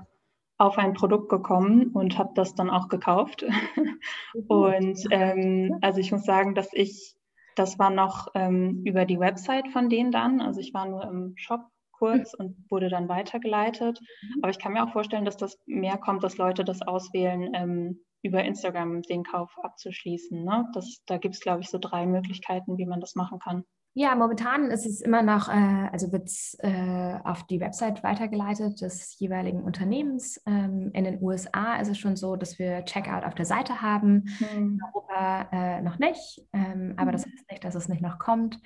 auf 0.58 0.78
ein 0.78 0.94
Produkt 0.94 1.30
gekommen 1.30 1.92
und 1.94 2.18
habe 2.18 2.32
das 2.36 2.54
dann 2.54 2.70
auch 2.70 2.90
gekauft. 2.90 3.46
Mhm. 3.76 4.44
und 4.48 5.00
ähm, 5.12 5.78
also 5.82 6.00
ich 6.00 6.12
muss 6.12 6.26
sagen, 6.26 6.54
dass 6.54 6.70
ich, 6.74 7.16
das 7.56 7.80
war 7.80 7.90
noch 7.90 8.28
ähm, 8.36 8.84
über 8.86 9.06
die 9.06 9.20
Website 9.20 9.70
von 9.70 9.90
denen 9.90 10.12
dann. 10.12 10.42
Also 10.42 10.60
ich 10.60 10.74
war 10.74 10.88
nur 10.88 11.04
im 11.04 11.34
Shop 11.38 11.62
kurz 12.00 12.34
und 12.34 12.56
wurde 12.70 12.90
dann 12.90 13.10
weitergeleitet. 13.10 14.00
Mhm. 14.00 14.40
Aber 14.42 14.50
ich 14.50 14.60
kann 14.60 14.74
mir 14.74 14.84
auch 14.84 14.92
vorstellen, 14.92 15.26
dass 15.26 15.38
das 15.38 15.58
mehr 15.66 15.98
kommt, 15.98 16.24
dass 16.24 16.38
Leute 16.38 16.64
das 16.64 16.82
auswählen, 16.82 17.54
ähm, 17.54 18.00
über 18.22 18.44
Instagram 18.44 19.02
den 19.04 19.24
Kauf 19.24 19.52
abzuschließen. 19.62 20.44
Ne? 20.44 20.68
Das, 20.74 21.02
da 21.06 21.18
gibt 21.18 21.36
es, 21.36 21.42
glaube 21.42 21.62
ich, 21.62 21.70
so 21.70 21.78
drei 21.78 22.06
Möglichkeiten, 22.06 22.78
wie 22.78 22.86
man 22.86 23.00
das 23.00 23.16
machen 23.16 23.40
kann. 23.40 23.64
Ja, 23.96 24.16
momentan 24.16 24.70
ist 24.70 24.86
es 24.86 25.02
immer 25.02 25.24
noch, 25.24 25.50
äh, 25.50 25.90
also 25.92 26.12
wird 26.12 26.28
es 26.28 26.56
äh, 26.60 27.18
auf 27.24 27.44
die 27.48 27.60
Website 27.60 28.04
weitergeleitet 28.04 28.82
des 28.82 29.18
jeweiligen 29.20 29.64
Unternehmens. 29.64 30.42
Ähm, 30.46 30.92
in 30.94 31.06
den 31.06 31.22
USA 31.22 31.78
ist 31.78 31.90
es 31.90 31.98
schon 31.98 32.16
so, 32.16 32.36
dass 32.36 32.60
wir 32.60 32.86
Checkout 32.86 33.26
auf 33.26 33.34
der 33.34 33.46
Seite 33.46 33.82
haben. 33.82 34.26
Mhm. 34.40 34.58
In 34.58 34.80
Europa 34.84 35.50
äh, 35.52 35.82
noch 35.82 35.98
nicht, 35.98 36.42
ähm, 36.54 36.94
aber 36.98 37.12
das 37.12 37.26
mhm. 37.26 37.32
heißt 37.32 37.52
nicht, 37.52 37.64
dass 37.64 37.76
es 37.76 37.90
nicht 37.90 38.02
noch 38.02 38.20
kommt. 38.20 38.60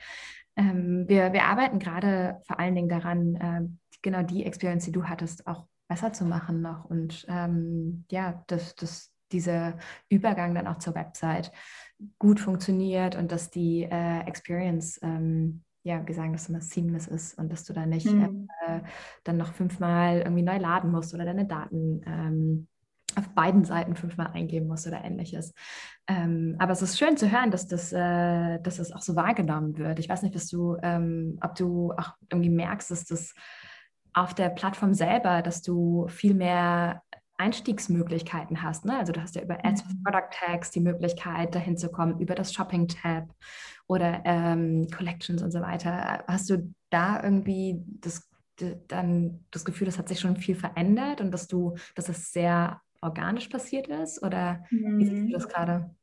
Ähm, 0.56 1.06
wir, 1.08 1.34
wir 1.34 1.46
arbeiten 1.46 1.80
gerade 1.80 2.42
vor 2.46 2.60
allen 2.60 2.76
Dingen 2.76 2.90
daran, 2.90 3.36
äh, 3.36 3.62
genau 4.02 4.24
die 4.24 4.46
Experience, 4.46 4.86
die 4.86 4.92
du 4.92 5.06
hattest, 5.06 5.48
auch 5.48 5.68
besser 5.88 6.14
zu 6.14 6.26
machen 6.26 6.62
noch 6.62 6.86
und 6.86 7.26
ähm, 7.28 8.06
ja, 8.10 8.44
das, 8.48 8.76
das, 8.76 9.12
dieser 9.32 9.78
Übergang 10.10 10.54
dann 10.54 10.68
auch 10.68 10.78
zur 10.78 10.96
Website 10.96 11.52
gut 12.20 12.40
funktioniert 12.40 13.16
und 13.16 13.32
dass 13.32 13.50
die 13.50 13.84
äh, 13.84 14.20
Experience, 14.22 15.00
ähm, 15.02 15.64
ja, 15.84 16.06
wir 16.06 16.16
sagen 16.16 16.34
das 16.34 16.50
immer, 16.50 16.62
seamless 16.62 17.08
ist 17.08 17.38
und 17.38 17.52
dass 17.52 17.64
du 17.64 17.74
da 17.74 17.86
nicht 17.86 18.06
mhm. 18.06 18.48
äh, 18.66 18.82
dann 19.24 19.38
noch 19.38 19.54
fünfmal 19.54 20.20
irgendwie 20.20 20.44
neu 20.44 20.58
laden 20.58 20.92
musst 20.92 21.14
oder 21.14 21.26
deine 21.26 21.46
Daten 21.46 22.02
ähm, 22.06 22.68
auf 23.18 23.30
beiden 23.30 23.66
Seiten 23.66 23.96
fünfmal 23.96 24.32
eingeben 24.34 24.68
musst 24.68 24.88
oder 24.88 25.04
ähnliches. 25.04 25.54
Ähm, 26.08 26.56
aber 26.60 26.72
es 26.72 26.82
ist 26.82 26.98
schön 26.98 27.18
zu 27.18 27.32
hören, 27.32 27.52
dass 27.52 27.68
das, 27.68 27.94
äh, 27.94 28.60
dass 28.60 28.78
das 28.78 28.92
auch 28.92 29.02
so 29.02 29.16
wahrgenommen 29.16 29.78
wird. 29.78 30.00
Ich 30.00 30.10
weiß 30.10 30.24
nicht, 30.24 30.36
dass 30.36 30.48
du, 30.48 30.78
ähm, 30.82 31.38
ob 31.42 31.56
du 31.56 31.94
auch 31.94 32.14
irgendwie 32.30 32.50
merkst, 32.50 32.92
dass 32.92 33.06
das 33.06 33.34
auf 34.14 34.34
der 34.34 34.50
Plattform 34.50 34.94
selber, 34.94 35.42
dass 35.42 35.62
du 35.62 36.08
viel 36.08 36.34
mehr 36.34 37.02
Einstiegsmöglichkeiten 37.38 38.62
hast. 38.62 38.86
Ne? 38.86 38.98
Also 38.98 39.12
du 39.12 39.22
hast 39.22 39.36
ja 39.36 39.42
über 39.42 39.66
Ads 39.66 39.86
mhm. 39.86 40.04
Product 40.04 40.30
Tags 40.32 40.72
die 40.72 40.80
Möglichkeit, 40.80 41.56
dahin 41.56 41.78
zu 41.78 41.90
kommen, 41.90 42.20
über 42.20 42.36
das 42.36 42.54
Shopping-Tab 42.54 43.34
oder 43.88 44.22
ähm, 44.26 44.88
Collections 44.96 45.42
und 45.42 45.52
so 45.52 45.62
weiter. 45.62 46.24
Hast 46.28 46.50
du 46.50 46.74
da 46.90 47.22
irgendwie 47.22 47.82
das, 48.00 48.30
dann 48.88 49.44
das 49.52 49.66
Gefühl, 49.66 49.86
das 49.86 49.98
hat 49.98 50.08
sich 50.08 50.20
schon 50.20 50.38
viel 50.38 50.56
verändert 50.56 51.22
und 51.22 51.32
dass 51.32 51.48
du, 51.48 51.76
dass 51.96 52.08
es 52.08 52.32
sehr 52.32 52.80
organisch 53.04 53.48
passiert 53.50 53.88
ist? 53.88 54.24
Oder 54.24 54.66
mhm. 54.70 55.00
wie 55.00 55.06
siehst 55.06 55.22
du 55.24 55.28
mhm. 55.28 55.32
das 55.32 55.48
gerade? 55.48 55.96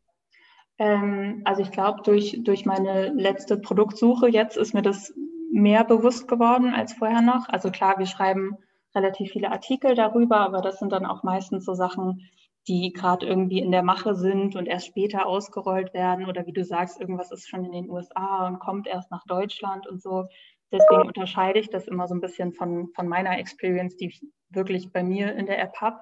Ähm, 0.79 1.43
also 1.45 1.63
ich 1.63 1.71
glaube, 1.71 2.03
durch, 2.03 2.41
durch 2.43 2.65
meine 2.65 3.09
letzte 3.11 3.59
Produktsuche 3.59 4.29
jetzt 4.29 4.57
ist 4.57 4.75
mir 4.75 4.83
das 4.83 5.13
mehr 5.53 5.85
bewusst 5.85 6.29
geworden 6.29 6.73
als 6.73 6.95
vorher 6.95 7.23
noch. 7.23 7.49
Also 7.49 7.71
klar, 7.71 7.99
wir 7.99 8.07
schreiben 8.07 8.57
relativ 8.95 9.33
viele 9.33 9.51
Artikel 9.51 9.95
darüber, 9.95 10.39
aber 10.39 10.63
das 10.63 10.79
sind 10.79 10.93
dann 10.93 11.07
auch 11.07 11.23
meistens 11.23 11.65
so 11.65 11.75
Sachen, 11.75 12.29
die 12.69 12.93
gerade 12.93 13.27
irgendwie 13.27 13.61
in 13.61 13.73
der 13.73 13.83
Mache 13.83 14.15
sind 14.15 14.57
und 14.57 14.67
erst 14.67 14.87
später 14.87 15.27
ausgerollt 15.27 15.95
werden 15.95 16.27
oder 16.27 16.47
wie 16.47 16.53
du 16.53 16.65
sagst, 16.65 17.01
irgendwas 17.01 17.33
ist 17.33 17.49
schon 17.49 17.65
in 17.65 17.73
den 17.73 17.91
USA 17.91 18.47
und 18.47 18.59
kommt 18.59 18.87
erst 18.87 19.11
nach 19.11 19.25
Deutschland 19.27 19.87
und 19.87 20.03
so. 20.03 20.27
Deswegen 20.73 21.07
unterscheide 21.07 21.59
ich 21.59 21.69
das 21.69 21.89
immer 21.89 22.07
so 22.07 22.15
ein 22.15 22.21
bisschen 22.21 22.53
von, 22.53 22.89
von 22.95 23.09
meiner 23.09 23.39
Experience, 23.39 23.97
die 23.97 24.09
ich 24.09 24.23
wirklich 24.51 24.93
bei 24.93 25.03
mir 25.03 25.35
in 25.35 25.47
der 25.47 25.61
App 25.61 25.77
habe. 25.81 25.99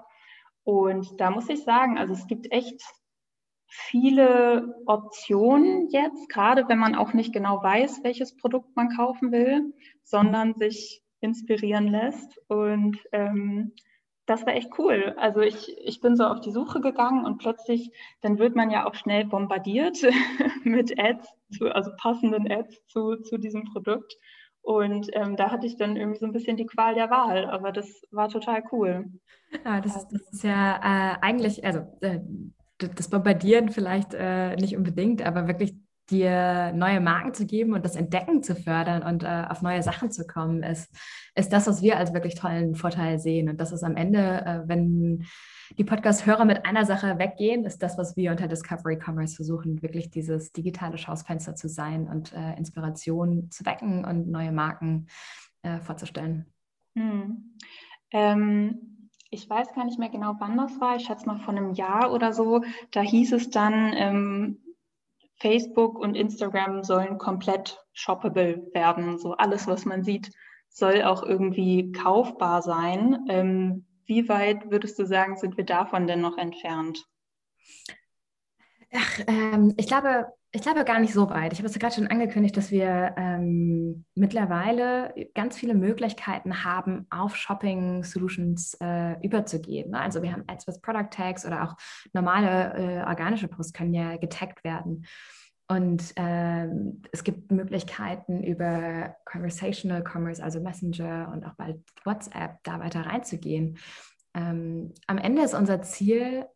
Und 0.68 1.18
da 1.18 1.30
muss 1.30 1.48
ich 1.48 1.64
sagen, 1.64 1.96
also 1.96 2.12
es 2.12 2.26
gibt 2.26 2.52
echt 2.52 2.82
viele 3.68 4.76
Optionen 4.84 5.88
jetzt, 5.88 6.28
gerade 6.28 6.68
wenn 6.68 6.78
man 6.78 6.94
auch 6.94 7.14
nicht 7.14 7.32
genau 7.32 7.62
weiß, 7.62 8.00
welches 8.04 8.36
Produkt 8.36 8.76
man 8.76 8.94
kaufen 8.94 9.32
will, 9.32 9.72
sondern 10.02 10.56
sich 10.56 11.02
inspirieren 11.20 11.88
lässt. 11.88 12.38
Und 12.48 12.98
ähm, 13.12 13.72
das 14.26 14.44
war 14.44 14.54
echt 14.54 14.78
cool. 14.78 15.14
Also 15.16 15.40
ich, 15.40 15.74
ich 15.78 16.02
bin 16.02 16.16
so 16.16 16.24
auf 16.24 16.40
die 16.40 16.52
Suche 16.52 16.82
gegangen 16.82 17.24
und 17.24 17.38
plötzlich, 17.38 17.90
dann 18.20 18.38
wird 18.38 18.54
man 18.54 18.70
ja 18.70 18.86
auch 18.86 18.94
schnell 18.94 19.24
bombardiert 19.24 19.96
mit 20.64 20.98
Ads, 20.98 21.32
zu, 21.50 21.74
also 21.74 21.92
passenden 21.96 22.46
Ads 22.46 22.86
zu, 22.88 23.16
zu 23.22 23.38
diesem 23.38 23.64
Produkt. 23.72 24.18
Und 24.68 25.08
ähm, 25.14 25.34
da 25.34 25.50
hatte 25.50 25.66
ich 25.66 25.78
dann 25.78 25.96
irgendwie 25.96 26.18
so 26.18 26.26
ein 26.26 26.32
bisschen 26.32 26.58
die 26.58 26.66
Qual 26.66 26.94
der 26.94 27.08
Wahl, 27.08 27.46
aber 27.46 27.72
das 27.72 28.02
war 28.10 28.28
total 28.28 28.62
cool. 28.70 29.06
Ja, 29.64 29.80
das, 29.80 29.96
ist, 29.96 30.08
das 30.12 30.20
ist 30.30 30.44
ja 30.44 30.76
äh, 30.76 31.16
eigentlich, 31.22 31.64
also 31.64 31.86
äh, 32.02 32.20
das 32.76 33.08
Bombardieren 33.08 33.70
vielleicht 33.70 34.12
äh, 34.12 34.56
nicht 34.56 34.76
unbedingt, 34.76 35.22
aber 35.22 35.48
wirklich 35.48 35.74
dir 36.10 36.72
neue 36.72 37.00
Marken 37.00 37.34
zu 37.34 37.46
geben 37.46 37.74
und 37.74 37.84
das 37.84 37.96
Entdecken 37.96 38.42
zu 38.42 38.54
fördern 38.54 39.02
und 39.02 39.24
äh, 39.24 39.44
auf 39.48 39.62
neue 39.62 39.82
Sachen 39.82 40.10
zu 40.10 40.26
kommen, 40.26 40.62
ist, 40.62 40.90
ist 41.34 41.52
das, 41.52 41.66
was 41.66 41.82
wir 41.82 41.98
als 41.98 42.12
wirklich 42.12 42.34
tollen 42.34 42.74
Vorteil 42.74 43.18
sehen. 43.18 43.48
Und 43.48 43.60
das 43.60 43.72
ist 43.72 43.82
am 43.82 43.96
Ende, 43.96 44.18
äh, 44.18 44.68
wenn 44.68 45.26
die 45.76 45.84
Podcast-Hörer 45.84 46.44
mit 46.44 46.64
einer 46.64 46.86
Sache 46.86 47.18
weggehen, 47.18 47.64
ist 47.64 47.82
das, 47.82 47.98
was 47.98 48.16
wir 48.16 48.30
unter 48.30 48.48
Discovery 48.48 48.98
Commerce 48.98 49.36
versuchen, 49.36 49.82
wirklich 49.82 50.10
dieses 50.10 50.52
digitale 50.52 50.96
Schausfenster 50.96 51.54
zu 51.54 51.68
sein 51.68 52.08
und 52.08 52.32
äh, 52.32 52.56
Inspiration 52.56 53.50
zu 53.50 53.66
wecken 53.66 54.04
und 54.04 54.28
neue 54.28 54.52
Marken 54.52 55.08
äh, 55.62 55.78
vorzustellen. 55.80 56.46
Hm. 56.96 57.54
Ähm, 58.12 59.10
ich 59.30 59.48
weiß 59.48 59.74
gar 59.74 59.84
nicht 59.84 59.98
mehr 59.98 60.08
genau, 60.08 60.36
wann 60.38 60.56
das 60.56 60.80
war. 60.80 60.96
Ich 60.96 61.04
schätze 61.04 61.26
mal 61.26 61.38
vor 61.38 61.54
einem 61.54 61.74
Jahr 61.74 62.12
oder 62.12 62.32
so. 62.32 62.62
Da 62.92 63.02
hieß 63.02 63.32
es 63.34 63.50
dann, 63.50 63.92
ähm, 63.94 64.58
Facebook 65.38 65.98
und 65.98 66.14
Instagram 66.14 66.82
sollen 66.82 67.18
komplett 67.18 67.78
shoppable 67.92 68.68
werden. 68.72 69.18
So 69.18 69.32
alles, 69.32 69.66
was 69.66 69.84
man 69.84 70.04
sieht, 70.04 70.30
soll 70.68 71.02
auch 71.02 71.22
irgendwie 71.22 71.92
kaufbar 71.92 72.62
sein. 72.62 73.26
Ähm, 73.28 73.86
wie 74.04 74.28
weit 74.28 74.70
würdest 74.70 74.98
du 74.98 75.06
sagen, 75.06 75.36
sind 75.36 75.56
wir 75.56 75.64
davon 75.64 76.06
denn 76.06 76.20
noch 76.20 76.38
entfernt? 76.38 77.04
Ach, 78.92 79.20
ähm, 79.26 79.74
ich 79.76 79.86
glaube, 79.86 80.32
ich 80.52 80.62
glaube 80.62 80.84
gar 80.84 80.98
nicht 80.98 81.12
so 81.12 81.28
weit. 81.28 81.52
Ich 81.52 81.58
habe 81.58 81.68
es 81.68 81.74
ja 81.74 81.78
gerade 81.78 81.94
schon 81.94 82.06
angekündigt, 82.06 82.56
dass 82.56 82.70
wir 82.70 83.14
ähm, 83.18 84.06
mittlerweile 84.14 85.12
ganz 85.34 85.58
viele 85.58 85.74
Möglichkeiten 85.74 86.64
haben, 86.64 87.06
auf 87.10 87.36
Shopping 87.36 88.02
Solutions 88.02 88.74
äh, 88.80 89.20
überzugehen. 89.22 89.90
Ne? 89.90 90.00
Also 90.00 90.22
wir 90.22 90.32
haben 90.32 90.44
Ads 90.46 90.66
with 90.66 90.80
Product 90.80 91.10
Tags 91.10 91.44
oder 91.44 91.64
auch 91.64 91.76
normale 92.14 92.74
äh, 92.74 93.04
organische 93.06 93.48
Posts 93.48 93.74
können 93.74 93.92
ja 93.92 94.16
getaggt 94.16 94.64
werden. 94.64 95.04
Und 95.70 96.14
ähm, 96.16 97.02
es 97.12 97.24
gibt 97.24 97.52
Möglichkeiten 97.52 98.42
über 98.42 99.16
Conversational 99.26 100.02
Commerce, 100.02 100.42
also 100.42 100.60
Messenger 100.60 101.30
und 101.30 101.44
auch 101.44 101.56
bald 101.56 101.82
WhatsApp, 102.04 102.56
da 102.62 102.80
weiter 102.80 103.02
reinzugehen. 103.02 103.76
Ähm, 104.32 104.94
am 105.06 105.18
Ende 105.18 105.42
ist 105.42 105.52
unser 105.52 105.82
Ziel, 105.82 106.46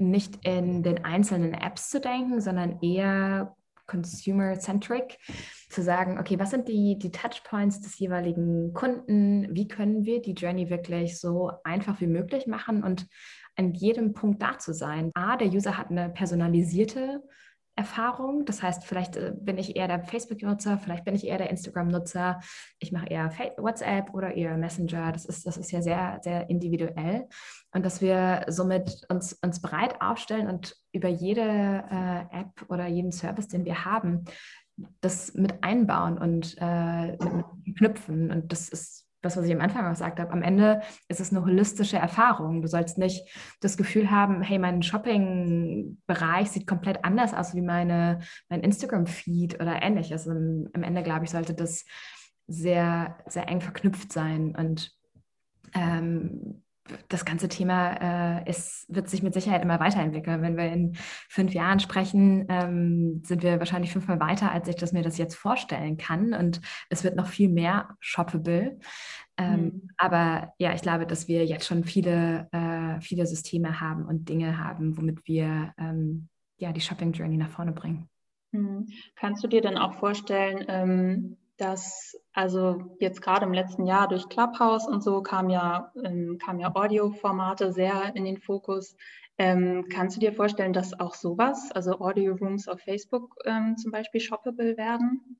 nicht 0.00 0.44
in 0.44 0.82
den 0.82 1.04
einzelnen 1.04 1.54
Apps 1.54 1.90
zu 1.90 2.00
denken, 2.00 2.40
sondern 2.40 2.80
eher 2.80 3.54
consumer-centric, 3.86 5.18
zu 5.68 5.82
sagen, 5.82 6.18
okay, 6.18 6.38
was 6.38 6.50
sind 6.50 6.68
die, 6.68 6.98
die 6.98 7.10
Touchpoints 7.10 7.80
des 7.80 7.98
jeweiligen 7.98 8.72
Kunden? 8.72 9.48
Wie 9.54 9.68
können 9.68 10.04
wir 10.04 10.22
die 10.22 10.34
Journey 10.34 10.70
wirklich 10.70 11.18
so 11.18 11.50
einfach 11.64 12.00
wie 12.00 12.06
möglich 12.06 12.46
machen 12.46 12.84
und 12.84 13.06
an 13.56 13.74
jedem 13.74 14.12
Punkt 14.12 14.40
da 14.42 14.58
zu 14.58 14.72
sein? 14.72 15.10
A, 15.14 15.36
der 15.36 15.48
User 15.48 15.76
hat 15.76 15.90
eine 15.90 16.08
personalisierte 16.08 17.22
Erfahrung. 17.76 18.44
Das 18.44 18.62
heißt, 18.62 18.84
vielleicht 18.84 19.16
äh, 19.16 19.32
bin 19.34 19.58
ich 19.58 19.76
eher 19.76 19.88
der 19.88 20.04
Facebook-Nutzer, 20.04 20.78
vielleicht 20.78 21.04
bin 21.04 21.14
ich 21.14 21.26
eher 21.26 21.38
der 21.38 21.50
Instagram-Nutzer. 21.50 22.40
Ich 22.78 22.92
mache 22.92 23.06
eher 23.06 23.30
WhatsApp 23.56 24.12
oder 24.14 24.34
eher 24.34 24.56
Messenger. 24.56 25.12
Das 25.12 25.24
ist, 25.24 25.46
das 25.46 25.56
ist 25.56 25.70
ja 25.70 25.82
sehr, 25.82 26.20
sehr 26.22 26.50
individuell. 26.50 27.28
Und 27.72 27.84
dass 27.84 28.00
wir 28.00 28.44
somit 28.48 29.06
uns, 29.08 29.32
uns 29.42 29.62
breit 29.62 30.00
aufstellen 30.00 30.48
und 30.48 30.76
über 30.92 31.08
jede 31.08 31.42
äh, 31.42 32.40
App 32.40 32.64
oder 32.68 32.86
jeden 32.86 33.12
Service, 33.12 33.48
den 33.48 33.64
wir 33.64 33.84
haben, 33.84 34.24
das 35.00 35.34
mit 35.34 35.62
einbauen 35.62 36.18
und 36.18 36.56
äh, 36.58 37.16
knüpfen. 37.76 38.30
Und 38.30 38.52
das 38.52 38.68
ist 38.68 39.09
das, 39.22 39.36
was 39.36 39.44
ich 39.44 39.52
am 39.52 39.60
Anfang 39.60 39.84
auch 39.86 39.90
gesagt 39.90 40.18
habe, 40.18 40.32
am 40.32 40.42
Ende 40.42 40.80
ist 41.08 41.20
es 41.20 41.30
eine 41.30 41.44
holistische 41.44 41.98
Erfahrung. 41.98 42.62
Du 42.62 42.68
sollst 42.68 42.98
nicht 42.98 43.28
das 43.60 43.76
Gefühl 43.76 44.10
haben, 44.10 44.42
hey, 44.42 44.58
mein 44.58 44.82
Shopping-Bereich 44.82 46.50
sieht 46.50 46.66
komplett 46.66 47.04
anders 47.04 47.34
aus 47.34 47.54
wie 47.54 47.62
meine, 47.62 48.20
mein 48.48 48.60
Instagram-Feed 48.60 49.60
oder 49.60 49.82
ähnliches. 49.82 50.26
Also 50.26 50.40
am 50.72 50.82
Ende, 50.82 51.02
glaube 51.02 51.24
ich, 51.24 51.30
sollte 51.30 51.54
das 51.54 51.84
sehr, 52.46 53.18
sehr 53.26 53.48
eng 53.48 53.60
verknüpft 53.60 54.12
sein. 54.12 54.54
Und 54.56 54.92
ähm, 55.74 56.62
das 57.08 57.24
ganze 57.24 57.48
Thema 57.48 58.40
äh, 58.40 58.50
ist, 58.50 58.86
wird 58.88 59.08
sich 59.08 59.22
mit 59.22 59.34
Sicherheit 59.34 59.62
immer 59.62 59.80
weiterentwickeln. 59.80 60.42
Wenn 60.42 60.56
wir 60.56 60.70
in 60.72 60.94
fünf 61.28 61.52
Jahren 61.52 61.80
sprechen, 61.80 62.46
ähm, 62.48 63.22
sind 63.24 63.42
wir 63.42 63.58
wahrscheinlich 63.58 63.92
fünfmal 63.92 64.20
weiter, 64.20 64.52
als 64.52 64.68
ich 64.68 64.76
das 64.76 64.92
mir 64.92 65.02
das 65.02 65.18
jetzt 65.18 65.36
vorstellen 65.36 65.96
kann. 65.96 66.34
Und 66.34 66.60
es 66.88 67.04
wird 67.04 67.16
noch 67.16 67.26
viel 67.26 67.48
mehr 67.48 67.96
shoppable. 68.00 68.78
Ähm, 69.36 69.60
mhm. 69.60 69.90
Aber 69.96 70.52
ja, 70.58 70.74
ich 70.74 70.82
glaube, 70.82 71.06
dass 71.06 71.28
wir 71.28 71.46
jetzt 71.46 71.66
schon 71.66 71.84
viele, 71.84 72.48
äh, 72.52 73.00
viele 73.00 73.26
Systeme 73.26 73.80
haben 73.80 74.04
und 74.04 74.28
Dinge 74.28 74.58
haben, 74.58 74.96
womit 74.96 75.26
wir 75.26 75.72
ähm, 75.78 76.28
ja, 76.58 76.72
die 76.72 76.80
Shopping 76.80 77.12
Journey 77.12 77.36
nach 77.36 77.50
vorne 77.50 77.72
bringen. 77.72 78.08
Mhm. 78.52 78.88
Kannst 79.16 79.42
du 79.42 79.48
dir 79.48 79.62
dann 79.62 79.78
auch 79.78 79.94
vorstellen, 79.94 80.64
ähm, 80.68 81.36
dass 81.60 82.16
also 82.32 82.96
jetzt 83.00 83.22
gerade 83.22 83.44
im 83.44 83.52
letzten 83.52 83.86
Jahr 83.86 84.08
durch 84.08 84.28
Clubhouse 84.28 84.86
und 84.86 85.02
so 85.02 85.22
kam 85.22 85.50
ja, 85.50 85.92
ähm, 86.02 86.38
kam 86.42 86.58
ja 86.58 86.74
Audioformate 86.74 87.72
sehr 87.72 88.14
in 88.14 88.24
den 88.24 88.38
Fokus. 88.38 88.96
Ähm, 89.38 89.86
kannst 89.90 90.16
du 90.16 90.20
dir 90.20 90.32
vorstellen, 90.32 90.72
dass 90.72 90.98
auch 90.98 91.14
sowas, 91.14 91.70
also 91.72 92.00
Audio 92.00 92.34
Rooms 92.34 92.68
auf 92.68 92.80
Facebook 92.80 93.36
ähm, 93.44 93.76
zum 93.76 93.90
Beispiel 93.90 94.20
shoppable 94.20 94.76
werden? 94.76 95.38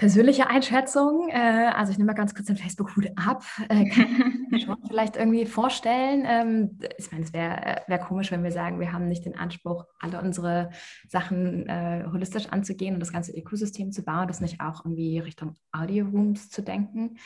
Persönliche 0.00 0.48
Einschätzung, 0.48 1.28
äh, 1.28 1.70
also 1.76 1.92
ich 1.92 1.98
nehme 1.98 2.12
mal 2.12 2.14
ganz 2.14 2.34
kurz 2.34 2.46
den 2.46 2.56
Facebook-Hut 2.56 3.10
ab, 3.16 3.44
äh, 3.68 3.86
kann 3.90 4.06
ich 4.06 4.50
mir 4.50 4.60
schon 4.64 4.78
vielleicht 4.88 5.16
irgendwie 5.16 5.44
vorstellen. 5.44 6.24
Ähm, 6.26 6.78
ich 6.96 7.12
meine, 7.12 7.24
es 7.24 7.34
wäre 7.34 7.56
äh, 7.58 7.80
wär 7.86 7.98
komisch, 7.98 8.32
wenn 8.32 8.42
wir 8.42 8.50
sagen, 8.50 8.80
wir 8.80 8.94
haben 8.94 9.08
nicht 9.08 9.26
den 9.26 9.36
Anspruch, 9.36 9.84
alle 9.98 10.22
unsere 10.22 10.70
Sachen 11.06 11.68
äh, 11.68 12.06
holistisch 12.10 12.46
anzugehen 12.48 12.94
und 12.94 13.00
das 13.00 13.12
ganze 13.12 13.36
Ökosystem 13.36 13.92
zu 13.92 14.02
bauen, 14.02 14.26
das 14.26 14.40
nicht 14.40 14.62
auch 14.62 14.86
irgendwie 14.86 15.18
Richtung 15.18 15.56
Audio-Rooms 15.72 16.48
zu 16.48 16.62
denken. 16.62 17.18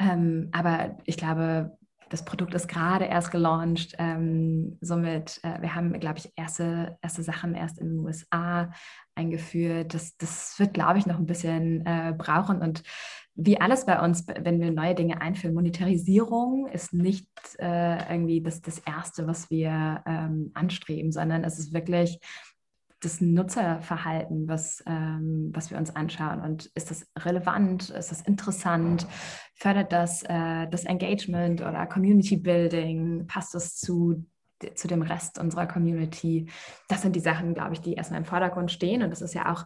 Ähm, 0.00 0.48
aber 0.50 0.98
ich 1.04 1.18
glaube, 1.18 1.78
das 2.10 2.24
Produkt 2.24 2.54
ist 2.54 2.68
gerade 2.68 3.04
erst 3.04 3.30
gelauncht. 3.30 3.94
Ähm, 3.98 4.78
somit, 4.80 5.40
äh, 5.42 5.60
wir 5.60 5.74
haben, 5.74 5.98
glaube 6.00 6.18
ich, 6.18 6.32
erste, 6.36 6.98
erste 7.02 7.22
Sachen 7.22 7.54
erst 7.54 7.78
in 7.78 7.88
den 7.88 7.98
USA 8.00 8.70
eingeführt. 9.14 9.94
Das, 9.94 10.16
das 10.16 10.58
wird, 10.58 10.74
glaube 10.74 10.98
ich, 10.98 11.06
noch 11.06 11.18
ein 11.18 11.26
bisschen 11.26 11.84
äh, 11.86 12.14
brauchen. 12.16 12.60
Und 12.60 12.82
wie 13.34 13.60
alles 13.60 13.86
bei 13.86 14.00
uns, 14.00 14.26
wenn 14.26 14.60
wir 14.60 14.72
neue 14.72 14.94
Dinge 14.94 15.20
einführen, 15.20 15.54
Monetarisierung 15.54 16.66
ist 16.66 16.92
nicht 16.92 17.28
äh, 17.58 18.12
irgendwie 18.12 18.42
das, 18.42 18.60
das 18.60 18.78
Erste, 18.80 19.26
was 19.26 19.48
wir 19.50 20.02
ähm, 20.06 20.50
anstreben, 20.54 21.12
sondern 21.12 21.44
es 21.44 21.58
ist 21.58 21.72
wirklich 21.72 22.18
das 23.00 23.20
Nutzerverhalten, 23.20 24.48
was, 24.48 24.82
ähm, 24.86 25.50
was 25.54 25.70
wir 25.70 25.78
uns 25.78 25.94
anschauen. 25.94 26.40
Und 26.40 26.66
ist 26.74 26.90
das 26.90 27.06
relevant? 27.18 27.90
Ist 27.90 28.10
das 28.10 28.22
interessant? 28.22 29.06
Fördert 29.54 29.92
das 29.92 30.22
äh, 30.24 30.66
das 30.68 30.84
Engagement 30.84 31.60
oder 31.60 31.86
Community 31.86 32.36
Building? 32.36 33.26
Passt 33.26 33.54
das 33.54 33.76
zu 33.76 34.24
zu 34.74 34.88
dem 34.88 35.02
Rest 35.02 35.38
unserer 35.38 35.66
Community. 35.66 36.50
Das 36.88 37.02
sind 37.02 37.14
die 37.16 37.20
Sachen, 37.20 37.54
glaube 37.54 37.74
ich, 37.74 37.80
die 37.80 37.94
erstmal 37.94 38.20
im 38.20 38.26
Vordergrund 38.26 38.72
stehen. 38.72 39.02
Und 39.02 39.10
das 39.10 39.22
ist 39.22 39.34
ja 39.34 39.52
auch, 39.52 39.64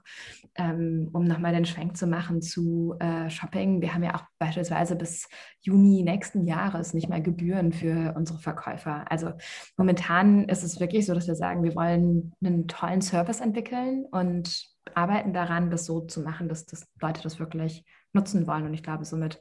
ähm, 0.55 1.09
um 1.13 1.25
nochmal 1.25 1.53
den 1.53 1.65
Schwenk 1.65 1.97
zu 1.97 2.07
machen 2.07 2.43
zu 2.43 2.95
äh, 3.01 3.31
Shopping. 3.31 3.81
Wir 3.81 3.95
haben 3.95 4.03
ja 4.03 4.15
auch 4.15 4.25
beispielsweise 4.39 4.97
bis 4.97 5.29
Juni 5.61 6.03
nächsten 6.03 6.47
Jahres 6.47 6.95
nicht 6.95 7.09
mehr 7.09 7.21
Gebühren 7.21 7.73
für 7.73 8.15
unsere 8.17 8.39
Verkäufer. 8.39 9.11
Also 9.11 9.33
momentan 9.77 10.45
ist 10.49 10.63
es 10.63 10.81
wirklich 10.81 11.07
so, 11.07 11.15
dass 11.15 11.27
wir 11.27 11.37
sagen, 11.37 11.63
wir 11.63 11.75
wollen 11.75 12.33
einen 12.43 12.69
tollen 12.69 13.03
Service 13.03 13.41
entwickeln 13.41 14.07
und 14.11 14.73
arbeiten 14.95 15.33
daran, 15.33 15.71
das 15.71 15.87
so 15.87 16.01
zu 16.01 16.21
machen, 16.21 16.49
dass, 16.49 16.67
dass 16.67 16.87
Leute 17.01 17.23
das 17.23 17.39
wirklich 17.39 17.85
nutzen 18.13 18.47
wollen. 18.47 18.67
Und 18.67 18.75
ich 18.75 18.83
glaube, 18.83 19.05
somit 19.05 19.41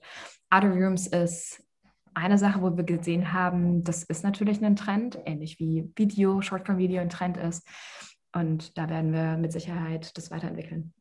Outer 0.49 0.71
Rooms 0.71 1.07
ist 1.07 1.60
eine 2.13 2.37
Sache, 2.37 2.61
wo 2.61 2.75
wir 2.75 2.83
gesehen 2.83 3.33
haben, 3.33 3.83
das 3.83 4.03
ist 4.03 4.23
natürlich 4.23 4.63
ein 4.63 4.75
Trend, 4.75 5.19
ähnlich 5.25 5.59
wie 5.59 5.91
Video, 5.95 6.41
Shortform-Video 6.41 7.01
ein 7.01 7.09
Trend 7.09 7.37
ist. 7.37 7.67
Und 8.33 8.77
da 8.77 8.89
werden 8.89 9.13
wir 9.13 9.37
mit 9.37 9.51
Sicherheit 9.51 10.17
das 10.17 10.31
weiterentwickeln. 10.31 10.93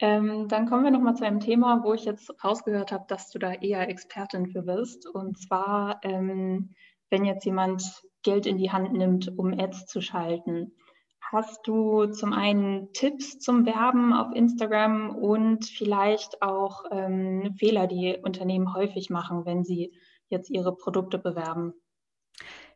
Ähm, 0.00 0.46
dann 0.48 0.68
kommen 0.68 0.84
wir 0.84 0.90
nochmal 0.90 1.16
zu 1.16 1.26
einem 1.26 1.40
Thema, 1.40 1.82
wo 1.82 1.92
ich 1.92 2.04
jetzt 2.04 2.32
rausgehört 2.44 2.92
habe, 2.92 3.04
dass 3.08 3.30
du 3.30 3.38
da 3.38 3.52
eher 3.52 3.88
Expertin 3.88 4.46
für 4.46 4.62
bist. 4.62 5.08
Und 5.08 5.38
zwar, 5.38 6.00
ähm, 6.02 6.70
wenn 7.10 7.24
jetzt 7.24 7.44
jemand 7.44 8.02
Geld 8.22 8.46
in 8.46 8.58
die 8.58 8.70
Hand 8.70 8.92
nimmt, 8.92 9.36
um 9.38 9.58
Ads 9.58 9.86
zu 9.86 10.00
schalten. 10.00 10.72
Hast 11.20 11.66
du 11.66 12.06
zum 12.06 12.32
einen 12.32 12.92
Tipps 12.92 13.38
zum 13.38 13.66
Werben 13.66 14.12
auf 14.12 14.34
Instagram 14.34 15.10
und 15.14 15.66
vielleicht 15.66 16.42
auch 16.42 16.84
ähm, 16.90 17.54
Fehler, 17.58 17.86
die 17.86 18.16
Unternehmen 18.22 18.74
häufig 18.74 19.10
machen, 19.10 19.44
wenn 19.44 19.62
sie 19.62 19.92
jetzt 20.30 20.50
ihre 20.50 20.74
Produkte 20.74 21.18
bewerben? 21.18 21.74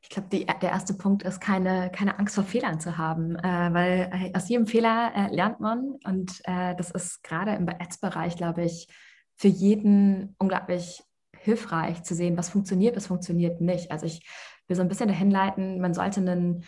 Ich 0.00 0.08
glaube, 0.08 0.28
der 0.28 0.62
erste 0.62 0.94
Punkt 0.94 1.22
ist, 1.22 1.40
keine, 1.40 1.90
keine 1.90 2.18
Angst 2.18 2.34
vor 2.34 2.44
Fehlern 2.44 2.80
zu 2.80 2.98
haben, 2.98 3.36
äh, 3.36 3.72
weil 3.72 4.10
äh, 4.12 4.36
aus 4.36 4.48
jedem 4.48 4.66
Fehler 4.66 5.12
äh, 5.14 5.34
lernt 5.34 5.60
man 5.60 5.92
und 6.04 6.40
äh, 6.44 6.74
das 6.74 6.90
ist 6.90 7.22
gerade 7.22 7.54
im 7.54 7.68
Ads-Bereich, 7.68 8.36
glaube 8.36 8.64
ich, 8.64 8.88
für 9.36 9.48
jeden 9.48 10.34
unglaublich 10.38 11.02
hilfreich 11.38 12.02
zu 12.02 12.14
sehen, 12.14 12.36
was 12.36 12.50
funktioniert, 12.50 12.96
was 12.96 13.06
funktioniert 13.06 13.60
nicht. 13.60 13.90
Also 13.90 14.06
ich 14.06 14.26
will 14.66 14.76
so 14.76 14.82
ein 14.82 14.88
bisschen 14.88 15.08
dahin 15.08 15.30
leiten, 15.30 15.80
man 15.80 15.94
sollte 15.94 16.20
einen 16.20 16.64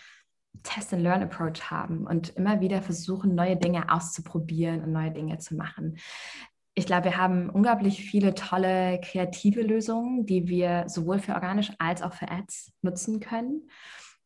Test-and-Learn-Approach 0.62 1.70
haben 1.70 2.06
und 2.06 2.30
immer 2.36 2.60
wieder 2.60 2.82
versuchen, 2.82 3.34
neue 3.34 3.56
Dinge 3.56 3.92
auszuprobieren 3.92 4.82
und 4.84 4.92
neue 4.92 5.10
Dinge 5.10 5.38
zu 5.38 5.56
machen. 5.56 5.98
Ich 6.76 6.87
glaube, 6.87 7.04
wir 7.04 7.16
haben 7.16 7.50
unglaublich 7.50 8.04
viele 8.04 8.34
tolle 8.34 9.00
kreative 9.00 9.62
Lösungen, 9.62 10.26
die 10.26 10.48
wir 10.48 10.84
sowohl 10.88 11.20
für 11.20 11.34
organisch 11.34 11.70
als 11.78 12.02
auch 12.02 12.14
für 12.14 12.30
Ads 12.30 12.72
nutzen 12.82 13.20
können. 13.20 13.68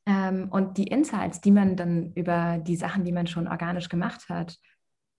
Ähm, 0.07 0.49
und 0.51 0.79
die 0.79 0.87
Insights, 0.87 1.43
die 1.43 1.51
man 1.51 1.77
dann 1.77 2.13
über 2.15 2.59
die 2.59 2.77
Sachen, 2.77 3.05
die 3.05 3.13
man 3.13 3.27
schon 3.27 3.47
organisch 3.47 3.91
gemacht 3.91 4.31
hat, 4.31 4.57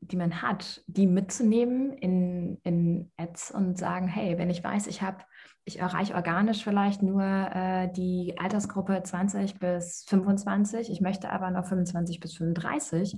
die 0.02 0.16
man 0.16 0.42
hat, 0.42 0.82
die 0.88 1.06
mitzunehmen 1.06 1.94
in, 1.94 2.60
in 2.64 3.12
Ads 3.18 3.52
und 3.52 3.78
sagen, 3.78 4.08
hey, 4.08 4.38
wenn 4.38 4.50
ich 4.50 4.64
weiß, 4.64 4.88
ich 4.88 5.02
habe, 5.02 5.18
ich 5.66 5.80
erreiche 5.80 6.16
organisch 6.16 6.64
vielleicht 6.64 7.04
nur 7.04 7.22
äh, 7.24 7.92
die 7.92 8.34
Altersgruppe 8.40 9.04
20 9.04 9.60
bis 9.60 10.06
25, 10.08 10.90
ich 10.90 11.02
möchte 11.02 11.30
aber 11.30 11.52
noch 11.52 11.66
25 11.66 12.20
bis 12.20 12.36
35, 12.38 13.18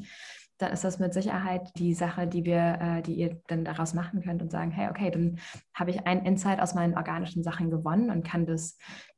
dann 0.62 0.74
ist 0.74 0.84
das 0.84 1.00
mit 1.00 1.14
Sicherheit 1.14 1.72
die 1.78 1.94
Sache, 1.94 2.28
die 2.28 2.46
wir, 2.46 2.78
äh, 2.80 3.02
die 3.02 3.16
ihr 3.16 3.42
dann 3.48 3.66
daraus 3.66 3.94
machen 3.94 4.22
könnt 4.22 4.42
und 4.42 4.52
sagen, 4.52 4.72
hey, 4.72 4.90
okay, 4.90 5.12
dann 5.12 5.40
habe 5.74 5.92
ich 5.92 6.06
ein 6.06 6.26
Insight 6.26 6.60
aus 6.60 6.76
meinen 6.76 6.96
organischen 6.96 7.44
Sachen 7.44 7.70
gewonnen 7.70 8.10
und 8.10 8.26
kann 8.26 8.46
das 8.46 8.78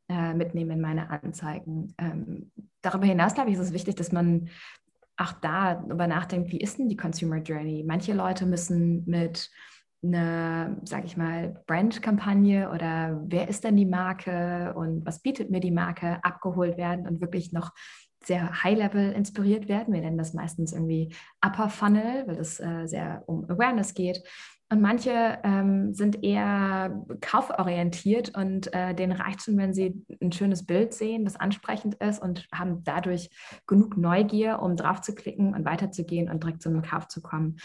äh, 0.09 0.33
mitnehmen 0.33 0.71
in 0.71 0.81
meine 0.81 1.09
Anzeigen. 1.09 1.93
Ähm, 1.97 2.51
darüber 2.81 3.05
hinaus, 3.05 3.33
glaube 3.33 3.49
ich, 3.49 3.55
ist 3.55 3.61
es 3.61 3.73
wichtig, 3.73 3.95
dass 3.95 4.11
man 4.11 4.49
auch 5.17 5.33
da 5.33 5.75
darüber 5.75 6.07
nachdenkt, 6.07 6.51
wie 6.51 6.59
ist 6.59 6.79
denn 6.79 6.89
die 6.89 6.97
Consumer 6.97 7.37
Journey? 7.37 7.83
Manche 7.85 8.13
Leute 8.13 8.45
müssen 8.45 9.05
mit 9.05 9.49
einer, 10.03 10.77
sage 10.83 11.05
ich 11.05 11.15
mal, 11.15 11.63
Brand-Kampagne 11.65 12.69
oder 12.69 13.21
wer 13.25 13.47
ist 13.47 13.63
denn 13.63 13.77
die 13.77 13.85
Marke 13.85 14.73
und 14.75 15.05
was 15.05 15.21
bietet 15.21 15.49
mir 15.49 15.61
die 15.61 15.71
Marke, 15.71 16.23
abgeholt 16.23 16.77
werden 16.77 17.07
und 17.07 17.21
wirklich 17.21 17.53
noch 17.53 17.71
sehr 18.25 18.63
High-Level 18.63 19.11
inspiriert 19.11 19.67
werden. 19.67 19.93
Wir 19.93 20.01
nennen 20.01 20.17
das 20.17 20.33
meistens 20.33 20.73
irgendwie 20.73 21.13
Upper 21.45 21.69
Funnel, 21.69 22.27
weil 22.27 22.37
es 22.37 22.59
äh, 22.59 22.85
sehr 22.85 23.23
um 23.27 23.49
Awareness 23.49 23.93
geht. 23.93 24.23
Und 24.73 24.81
manche 24.81 25.37
ähm, 25.43 25.93
sind 25.93 26.23
eher 26.23 27.05
kauforientiert 27.21 28.35
und 28.35 28.73
äh, 28.73 28.95
denen 28.95 29.11
reicht 29.11 29.43
schon, 29.43 29.55
wenn 29.55 29.71
sie 29.71 30.03
ein 30.19 30.31
schönes 30.31 30.65
Bild 30.65 30.95
sehen, 30.95 31.25
das 31.25 31.35
ansprechend 31.35 31.93
ist 31.95 32.19
und 32.19 32.47
haben 32.51 32.83
dadurch 32.83 33.29
genug 33.67 33.97
Neugier, 33.97 34.63
um 34.63 34.75
drauf 34.75 35.01
zu 35.01 35.13
klicken 35.13 35.53
und 35.53 35.63
weiterzugehen 35.63 36.27
und 36.27 36.41
direkt 36.41 36.63
zu 36.63 36.69
einem 36.69 36.81
Kauf 36.81 37.07
zu 37.07 37.21
kommen. 37.21 37.57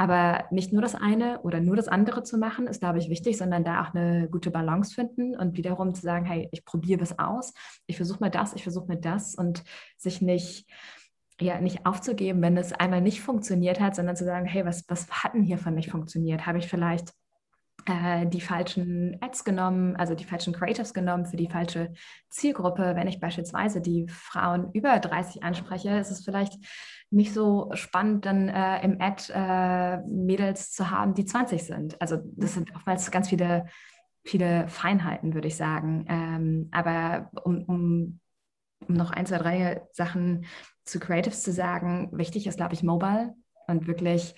Aber 0.00 0.46
nicht 0.50 0.72
nur 0.72 0.80
das 0.80 0.94
eine 0.94 1.42
oder 1.42 1.60
nur 1.60 1.76
das 1.76 1.86
andere 1.86 2.22
zu 2.22 2.38
machen, 2.38 2.66
ist, 2.66 2.80
glaube 2.80 2.98
ich, 2.98 3.10
wichtig, 3.10 3.36
sondern 3.36 3.64
da 3.64 3.82
auch 3.82 3.92
eine 3.92 4.30
gute 4.30 4.50
Balance 4.50 4.94
finden 4.94 5.36
und 5.36 5.58
wiederum 5.58 5.94
zu 5.94 6.00
sagen, 6.00 6.24
hey, 6.24 6.48
ich 6.52 6.64
probiere 6.64 7.02
was 7.02 7.18
aus, 7.18 7.52
ich 7.86 7.96
versuche 7.96 8.20
mal 8.20 8.30
das, 8.30 8.54
ich 8.54 8.62
versuche 8.62 8.88
mal 8.88 8.96
das 8.96 9.34
und 9.34 9.62
sich 9.98 10.22
nicht 10.22 10.66
ja, 11.38 11.60
nicht 11.60 11.84
aufzugeben, 11.84 12.40
wenn 12.40 12.56
es 12.56 12.72
einmal 12.72 13.02
nicht 13.02 13.20
funktioniert 13.20 13.78
hat, 13.78 13.94
sondern 13.94 14.16
zu 14.16 14.24
sagen, 14.24 14.46
hey, 14.46 14.64
was, 14.64 14.84
was 14.88 15.06
hat 15.10 15.34
denn 15.34 15.42
hiervon 15.42 15.74
nicht 15.74 15.90
funktioniert? 15.90 16.46
Habe 16.46 16.58
ich 16.58 16.68
vielleicht 16.68 17.12
äh, 17.84 18.26
die 18.26 18.40
falschen 18.40 19.18
Ads 19.20 19.44
genommen, 19.44 19.96
also 19.96 20.14
die 20.14 20.24
falschen 20.24 20.54
Creatives 20.54 20.94
genommen 20.94 21.26
für 21.26 21.36
die 21.36 21.48
falsche 21.48 21.92
Zielgruppe? 22.30 22.94
Wenn 22.96 23.08
ich 23.08 23.20
beispielsweise 23.20 23.82
die 23.82 24.06
Frauen 24.08 24.70
über 24.72 24.98
30 24.98 25.42
anspreche, 25.42 25.98
ist 25.98 26.10
es 26.10 26.24
vielleicht 26.24 26.58
nicht 27.10 27.34
so 27.34 27.70
spannend, 27.74 28.26
dann 28.26 28.48
äh, 28.48 28.84
im 28.84 29.00
Ad 29.00 29.32
äh, 29.34 29.98
Mädels 30.08 30.72
zu 30.72 30.90
haben, 30.90 31.14
die 31.14 31.24
20 31.24 31.62
sind. 31.62 32.00
Also 32.00 32.18
das 32.36 32.54
sind 32.54 32.74
oftmals 32.74 33.10
ganz 33.10 33.28
viele, 33.28 33.66
viele 34.24 34.68
Feinheiten, 34.68 35.34
würde 35.34 35.48
ich 35.48 35.56
sagen. 35.56 36.06
Ähm, 36.08 36.68
aber 36.70 37.30
um, 37.44 37.64
um 37.64 38.20
um 38.88 38.94
noch 38.94 39.10
ein, 39.10 39.26
zwei, 39.26 39.38
drei 39.38 39.82
Sachen 39.92 40.46
zu 40.84 40.98
Creatives 40.98 41.42
zu 41.42 41.52
sagen, 41.52 42.10
wichtig 42.12 42.46
ist, 42.46 42.56
glaube 42.56 42.74
ich, 42.74 42.82
Mobile 42.82 43.34
und 43.66 43.86
wirklich 43.86 44.34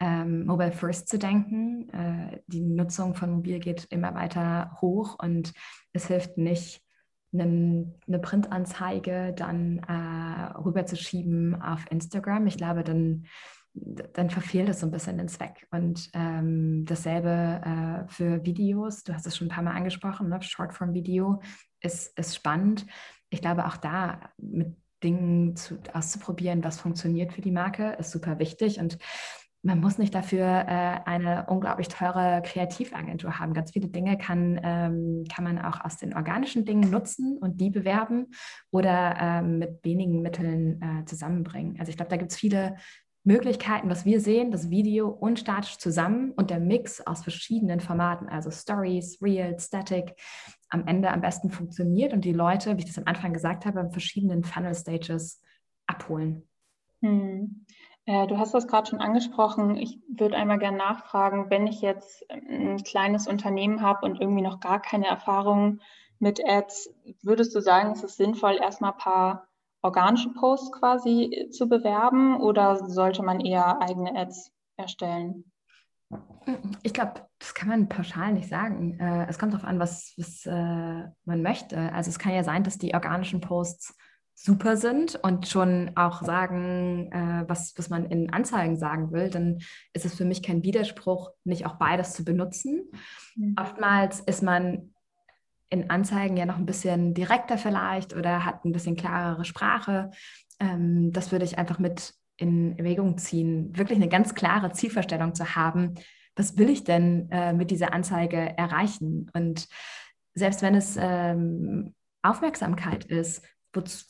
ähm, 0.00 0.44
Mobile 0.46 0.72
First 0.72 1.08
zu 1.08 1.18
denken. 1.18 1.88
Äh, 1.90 2.40
die 2.46 2.60
Nutzung 2.60 3.14
von 3.14 3.30
Mobil 3.30 3.58
geht 3.58 3.86
immer 3.90 4.14
weiter 4.14 4.76
hoch 4.80 5.16
und 5.20 5.52
es 5.92 6.08
hilft 6.08 6.36
nicht, 6.36 6.82
eine 7.44 8.18
Printanzeige 8.18 9.34
dann 9.36 9.78
äh, 9.80 10.58
rüberzuschieben 10.58 11.60
auf 11.60 11.84
Instagram. 11.90 12.46
Ich 12.46 12.56
glaube, 12.56 12.84
dann, 12.84 13.26
dann 13.74 14.30
verfehlt 14.30 14.68
es 14.68 14.80
so 14.80 14.86
ein 14.86 14.92
bisschen 14.92 15.18
den 15.18 15.28
Zweck. 15.28 15.66
Und 15.70 16.10
ähm, 16.14 16.84
dasselbe 16.86 17.60
äh, 17.64 18.08
für 18.08 18.44
Videos, 18.44 19.04
du 19.04 19.14
hast 19.14 19.26
es 19.26 19.36
schon 19.36 19.48
ein 19.48 19.50
paar 19.50 19.64
Mal 19.64 19.76
angesprochen, 19.76 20.28
ne? 20.28 20.40
Shortform-Video 20.42 21.40
ist, 21.80 22.18
ist 22.18 22.34
spannend. 22.34 22.86
Ich 23.30 23.40
glaube, 23.40 23.66
auch 23.66 23.76
da 23.76 24.20
mit 24.38 24.76
Dingen 25.02 25.56
zu, 25.56 25.78
auszuprobieren, 25.92 26.64
was 26.64 26.80
funktioniert 26.80 27.32
für 27.32 27.42
die 27.42 27.50
Marke, 27.50 27.96
ist 27.98 28.12
super 28.12 28.38
wichtig. 28.38 28.80
Und 28.80 28.98
man 29.66 29.80
muss 29.80 29.98
nicht 29.98 30.14
dafür 30.14 30.44
äh, 30.46 31.00
eine 31.04 31.46
unglaublich 31.48 31.88
teure 31.88 32.40
Kreativagentur 32.44 33.38
haben. 33.40 33.52
Ganz 33.52 33.72
viele 33.72 33.88
Dinge 33.88 34.16
kann, 34.16 34.60
ähm, 34.62 35.24
kann 35.32 35.42
man 35.42 35.58
auch 35.58 35.84
aus 35.84 35.96
den 35.96 36.14
organischen 36.14 36.64
Dingen 36.64 36.88
nutzen 36.88 37.36
und 37.38 37.60
die 37.60 37.70
bewerben 37.70 38.28
oder 38.70 39.16
ähm, 39.20 39.58
mit 39.58 39.84
wenigen 39.84 40.22
Mitteln 40.22 40.80
äh, 40.80 41.04
zusammenbringen. 41.04 41.80
Also 41.80 41.90
ich 41.90 41.96
glaube, 41.96 42.10
da 42.10 42.16
gibt 42.16 42.30
es 42.30 42.38
viele 42.38 42.76
Möglichkeiten, 43.24 43.90
was 43.90 44.04
wir 44.04 44.20
sehen, 44.20 44.52
das 44.52 44.70
Video 44.70 45.08
und 45.08 45.40
statisch 45.40 45.78
zusammen 45.78 46.30
und 46.30 46.50
der 46.50 46.60
Mix 46.60 47.04
aus 47.04 47.24
verschiedenen 47.24 47.80
Formaten, 47.80 48.28
also 48.28 48.52
Stories, 48.52 49.20
Real, 49.20 49.58
Static, 49.58 50.14
am 50.68 50.86
Ende 50.86 51.10
am 51.10 51.20
besten 51.20 51.50
funktioniert 51.50 52.12
und 52.12 52.24
die 52.24 52.32
Leute, 52.32 52.76
wie 52.76 52.82
ich 52.82 52.86
das 52.86 52.98
am 52.98 53.06
Anfang 53.06 53.32
gesagt 53.32 53.66
habe, 53.66 53.80
in 53.80 53.90
verschiedenen 53.90 54.44
Funnel 54.44 54.76
Stages 54.76 55.42
abholen. 55.88 56.44
Hm. 57.02 57.66
Äh, 58.06 58.28
du 58.28 58.38
hast 58.38 58.54
das 58.54 58.68
gerade 58.68 58.88
schon 58.88 59.00
angesprochen. 59.00 59.76
Ich 59.76 59.98
würde 60.08 60.36
einmal 60.36 60.58
gerne 60.58 60.78
nachfragen, 60.78 61.50
wenn 61.50 61.66
ich 61.66 61.80
jetzt 61.80 62.24
ein 62.30 62.82
kleines 62.84 63.26
Unternehmen 63.26 63.82
habe 63.82 64.06
und 64.06 64.20
irgendwie 64.20 64.42
noch 64.42 64.60
gar 64.60 64.80
keine 64.80 65.06
Erfahrung 65.06 65.80
mit 66.18 66.40
Ads, 66.42 66.94
würdest 67.22 67.54
du 67.54 67.60
sagen, 67.60 67.92
es 67.92 68.02
ist 68.02 68.16
sinnvoll, 68.16 68.58
erstmal 68.60 68.92
ein 68.92 68.98
paar 68.98 69.48
organische 69.82 70.30
Posts 70.30 70.72
quasi 70.72 71.24
äh, 71.24 71.50
zu 71.50 71.68
bewerben 71.68 72.40
oder 72.40 72.88
sollte 72.88 73.22
man 73.22 73.40
eher 73.40 73.82
eigene 73.82 74.16
Ads 74.16 74.52
erstellen? 74.76 75.50
Ich 76.84 76.94
glaube, 76.94 77.26
das 77.40 77.54
kann 77.54 77.68
man 77.68 77.88
pauschal 77.88 78.32
nicht 78.32 78.48
sagen. 78.48 79.00
Äh, 79.00 79.26
es 79.28 79.38
kommt 79.38 79.52
darauf 79.52 79.66
an, 79.66 79.80
was, 79.80 80.14
was 80.16 80.46
man 80.46 81.42
möchte. 81.42 81.92
Also 81.92 82.08
es 82.10 82.20
kann 82.20 82.32
ja 82.32 82.44
sein, 82.44 82.62
dass 82.62 82.78
die 82.78 82.94
organischen 82.94 83.40
Posts 83.40 83.96
super 84.38 84.76
sind 84.76 85.16
und 85.16 85.48
schon 85.48 85.92
auch 85.96 86.22
sagen, 86.22 87.10
was, 87.48 87.72
was 87.76 87.88
man 87.88 88.04
in 88.04 88.32
Anzeigen 88.32 88.76
sagen 88.76 89.10
will, 89.10 89.30
dann 89.30 89.58
ist 89.94 90.04
es 90.04 90.14
für 90.14 90.26
mich 90.26 90.42
kein 90.42 90.62
Widerspruch, 90.62 91.30
nicht 91.44 91.64
auch 91.66 91.76
beides 91.76 92.12
zu 92.12 92.24
benutzen. 92.24 92.90
Mhm. 93.34 93.56
Oftmals 93.58 94.20
ist 94.20 94.42
man 94.42 94.92
in 95.70 95.90
Anzeigen 95.90 96.36
ja 96.36 96.46
noch 96.46 96.58
ein 96.58 96.66
bisschen 96.66 97.14
direkter 97.14 97.58
vielleicht 97.58 98.14
oder 98.14 98.44
hat 98.44 98.64
ein 98.64 98.72
bisschen 98.72 98.94
klarere 98.96 99.44
Sprache. 99.44 100.10
Ähm, 100.60 101.12
das 101.12 101.32
würde 101.32 101.44
ich 101.44 101.58
einfach 101.58 101.78
mit 101.78 102.14
in 102.36 102.78
Erwägung 102.78 103.18
ziehen, 103.18 103.76
wirklich 103.76 103.96
eine 103.96 104.08
ganz 104.08 104.34
klare 104.34 104.70
Zielvorstellung 104.70 105.34
zu 105.34 105.56
haben. 105.56 105.94
Was 106.36 106.58
will 106.58 106.68
ich 106.68 106.84
denn 106.84 107.30
äh, 107.30 107.52
mit 107.52 107.70
dieser 107.70 107.94
Anzeige 107.94 108.36
erreichen? 108.58 109.30
Und 109.32 109.66
selbst 110.34 110.60
wenn 110.60 110.74
es 110.74 110.98
ähm, 111.00 111.94
Aufmerksamkeit 112.22 113.06
ist, 113.06 113.42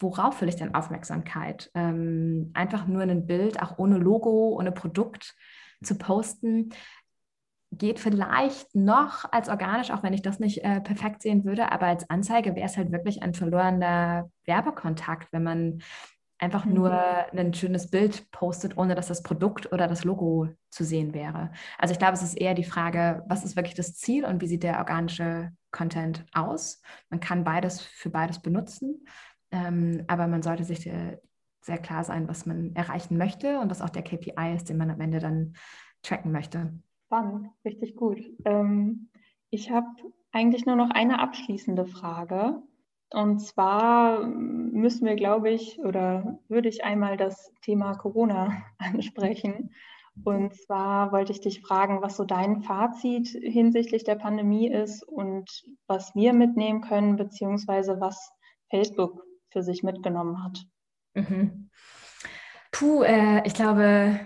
worauf 0.00 0.40
will 0.40 0.48
ich 0.48 0.56
denn 0.56 0.74
Aufmerksamkeit? 0.74 1.70
Ähm, 1.74 2.50
einfach 2.54 2.86
nur 2.86 3.02
ein 3.02 3.26
Bild, 3.26 3.62
auch 3.62 3.78
ohne 3.78 3.98
Logo, 3.98 4.56
ohne 4.58 4.72
Produkt 4.72 5.34
zu 5.82 5.96
posten, 5.96 6.70
geht 7.72 7.98
vielleicht 7.98 8.74
noch 8.74 9.30
als 9.32 9.48
organisch, 9.48 9.90
auch 9.90 10.02
wenn 10.02 10.12
ich 10.12 10.22
das 10.22 10.38
nicht 10.38 10.64
äh, 10.64 10.80
perfekt 10.80 11.22
sehen 11.22 11.44
würde, 11.44 11.72
aber 11.72 11.86
als 11.86 12.08
Anzeige 12.08 12.54
wäre 12.54 12.66
es 12.66 12.76
halt 12.76 12.92
wirklich 12.92 13.22
ein 13.22 13.34
verlorener 13.34 14.30
Werbekontakt, 14.44 15.32
wenn 15.32 15.42
man 15.42 15.82
einfach 16.38 16.64
mhm. 16.64 16.74
nur 16.74 16.92
ein 16.92 17.54
schönes 17.54 17.90
Bild 17.90 18.30
postet, 18.30 18.76
ohne 18.76 18.94
dass 18.94 19.08
das 19.08 19.22
Produkt 19.22 19.72
oder 19.72 19.88
das 19.88 20.04
Logo 20.04 20.48
zu 20.70 20.84
sehen 20.84 21.14
wäre. 21.14 21.50
Also 21.78 21.92
ich 21.92 21.98
glaube, 21.98 22.14
es 22.14 22.22
ist 22.22 22.34
eher 22.34 22.54
die 22.54 22.64
Frage, 22.64 23.24
was 23.26 23.44
ist 23.44 23.56
wirklich 23.56 23.74
das 23.74 23.94
Ziel 23.94 24.24
und 24.24 24.40
wie 24.40 24.46
sieht 24.46 24.62
der 24.62 24.78
organische 24.78 25.52
Content 25.70 26.24
aus? 26.32 26.82
Man 27.10 27.20
kann 27.20 27.44
beides 27.44 27.80
für 27.80 28.10
beides 28.10 28.40
benutzen, 28.40 29.06
ähm, 29.50 30.04
aber 30.06 30.26
man 30.26 30.42
sollte 30.42 30.64
sich, 30.64 30.86
äh, 30.86 31.18
sehr 31.66 31.78
klar 31.78 32.04
sein, 32.04 32.28
was 32.28 32.46
man 32.46 32.74
erreichen 32.74 33.18
möchte 33.18 33.58
und 33.58 33.68
das 33.70 33.82
auch 33.82 33.90
der 33.90 34.02
KPI 34.02 34.54
ist, 34.54 34.68
den 34.68 34.78
man 34.78 34.90
am 34.90 35.00
Ende 35.00 35.18
dann 35.18 35.54
tracken 36.02 36.30
möchte. 36.30 36.72
Spannend, 37.06 37.50
richtig 37.64 37.96
gut. 37.96 38.20
Ähm, 38.44 39.10
ich 39.50 39.70
habe 39.70 39.88
eigentlich 40.32 40.64
nur 40.64 40.76
noch 40.76 40.90
eine 40.90 41.18
abschließende 41.18 41.86
Frage. 41.86 42.62
Und 43.10 43.40
zwar 43.40 44.26
müssen 44.26 45.06
wir, 45.06 45.16
glaube 45.16 45.50
ich, 45.50 45.78
oder 45.80 46.38
würde 46.48 46.68
ich 46.68 46.84
einmal 46.84 47.16
das 47.16 47.52
Thema 47.62 47.94
Corona 47.94 48.62
ansprechen. 48.78 49.70
Und 50.24 50.54
zwar 50.54 51.12
wollte 51.12 51.32
ich 51.32 51.40
dich 51.40 51.60
fragen, 51.60 52.00
was 52.00 52.16
so 52.16 52.24
dein 52.24 52.62
Fazit 52.62 53.28
hinsichtlich 53.28 54.04
der 54.04 54.14
Pandemie 54.14 54.68
ist 54.68 55.02
und 55.02 55.64
was 55.86 56.14
wir 56.14 56.32
mitnehmen 56.32 56.80
können, 56.80 57.16
beziehungsweise 57.16 58.00
was 58.00 58.32
Facebook 58.70 59.25
für 59.56 59.62
sich 59.62 59.82
mitgenommen 59.82 60.44
hat. 60.44 60.66
Mhm. 61.14 61.70
Puh, 62.72 63.04
äh, 63.04 63.40
ich 63.46 63.54
glaube, 63.54 64.20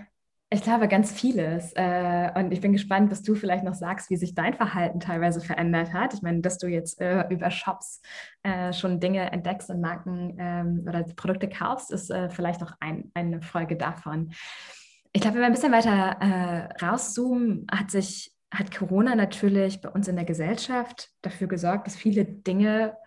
ich 0.49 0.61
glaube 0.61 0.89
ganz 0.89 1.09
vieles. 1.09 1.71
Äh, 1.71 2.31
und 2.35 2.51
ich 2.51 2.59
bin 2.59 2.73
gespannt, 2.73 3.09
was 3.11 3.21
du 3.21 3.33
vielleicht 3.33 3.63
noch 3.63 3.73
sagst, 3.73 4.09
wie 4.09 4.17
sich 4.17 4.35
dein 4.35 4.55
Verhalten 4.55 4.99
teilweise 4.99 5.39
verändert 5.39 5.93
hat. 5.93 6.13
Ich 6.13 6.21
meine, 6.21 6.41
dass 6.41 6.57
du 6.57 6.67
jetzt 6.67 6.99
äh, 6.99 7.23
über 7.29 7.49
Shops 7.49 8.01
äh, 8.43 8.73
schon 8.73 8.99
Dinge 8.99 9.31
entdeckst 9.31 9.69
und 9.69 9.79
Marken 9.79 10.35
ähm, 10.37 10.85
oder 10.85 11.03
Produkte 11.15 11.47
kaufst, 11.47 11.91
ist 11.91 12.13
vielleicht 12.31 12.59
noch 12.59 12.73
ein, 12.81 13.09
eine 13.13 13.41
Folge 13.41 13.77
davon. 13.77 14.33
Ich 15.13 15.21
glaube, 15.21 15.35
wenn 15.35 15.43
wir 15.43 15.47
ein 15.47 15.53
bisschen 15.53 15.71
weiter 15.71 16.69
rauszoomen, 16.81 17.67
hat 17.71 17.89
sich 17.89 18.35
hat 18.53 18.75
Corona 18.75 19.15
natürlich 19.15 19.79
bei 19.79 19.87
uns 19.87 20.09
in 20.09 20.17
der 20.17 20.25
Gesellschaft 20.25 21.09
dafür 21.21 21.47
gesorgt, 21.47 21.87
dass 21.87 21.95
viele 21.95 22.25
Dinge 22.25 22.97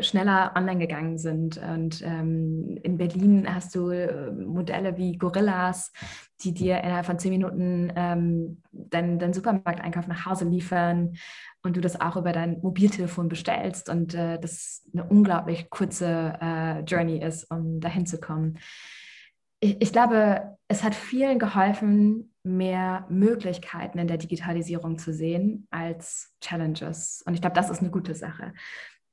schneller 0.00 0.52
online 0.56 0.78
gegangen 0.78 1.18
sind. 1.18 1.58
Und 1.58 2.02
ähm, 2.02 2.78
in 2.82 2.96
Berlin 2.96 3.46
hast 3.52 3.74
du 3.74 3.90
äh, 3.90 4.30
Modelle 4.30 4.96
wie 4.96 5.16
Gorillas, 5.18 5.92
die 6.40 6.52
dir 6.52 6.82
innerhalb 6.82 7.06
von 7.06 7.18
zehn 7.18 7.32
Minuten 7.32 7.92
ähm, 7.94 8.62
deinen 8.72 9.18
dein 9.18 9.32
Supermarkteinkauf 9.32 10.06
nach 10.06 10.26
Hause 10.26 10.46
liefern 10.46 11.16
und 11.62 11.76
du 11.76 11.80
das 11.80 12.00
auch 12.00 12.16
über 12.16 12.32
dein 12.32 12.60
Mobiltelefon 12.60 13.28
bestellst 13.28 13.88
und 13.88 14.14
äh, 14.14 14.38
das 14.38 14.88
eine 14.92 15.04
unglaublich 15.04 15.70
kurze 15.70 16.38
äh, 16.40 16.80
Journey 16.80 17.18
ist, 17.18 17.50
um 17.50 17.80
dahin 17.80 18.06
zu 18.06 18.18
kommen 18.18 18.58
ich, 19.64 19.80
ich 19.80 19.92
glaube, 19.92 20.58
es 20.68 20.82
hat 20.82 20.94
vielen 20.94 21.38
geholfen, 21.38 22.34
mehr 22.42 23.06
Möglichkeiten 23.08 23.98
in 23.98 24.06
der 24.06 24.18
Digitalisierung 24.18 24.98
zu 24.98 25.14
sehen 25.14 25.66
als 25.70 26.34
Challenges. 26.42 27.22
Und 27.26 27.32
ich 27.32 27.40
glaube, 27.40 27.56
das 27.56 27.70
ist 27.70 27.80
eine 27.80 27.90
gute 27.90 28.14
Sache. 28.14 28.52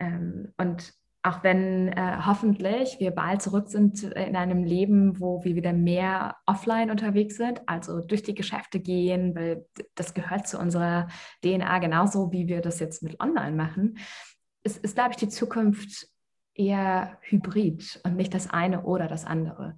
Ähm, 0.01 0.51
und 0.57 0.93
auch 1.23 1.43
wenn 1.43 1.89
äh, 1.89 2.17
hoffentlich 2.25 2.99
wir 2.99 3.11
bald 3.11 3.43
zurück 3.43 3.69
sind 3.69 4.01
in 4.03 4.35
einem 4.35 4.63
Leben, 4.63 5.19
wo 5.19 5.43
wir 5.43 5.55
wieder 5.55 5.71
mehr 5.71 6.35
offline 6.47 6.89
unterwegs 6.89 7.37
sind, 7.37 7.61
also 7.67 8.01
durch 8.01 8.23
die 8.23 8.33
Geschäfte 8.33 8.79
gehen, 8.79 9.35
weil 9.35 9.65
das 9.93 10.15
gehört 10.15 10.47
zu 10.47 10.57
unserer 10.57 11.07
DNA 11.43 11.77
genauso, 11.77 12.31
wie 12.31 12.47
wir 12.47 12.61
das 12.61 12.79
jetzt 12.79 13.03
mit 13.03 13.19
online 13.19 13.55
machen, 13.55 13.99
ist, 14.63 14.83
ist 14.83 14.95
glaube 14.95 15.11
ich, 15.11 15.17
die 15.17 15.29
Zukunft 15.29 16.07
eher 16.55 17.17
hybrid 17.21 18.01
und 18.03 18.15
nicht 18.15 18.33
das 18.33 18.49
eine 18.49 18.83
oder 18.83 19.07
das 19.07 19.23
andere. 19.23 19.77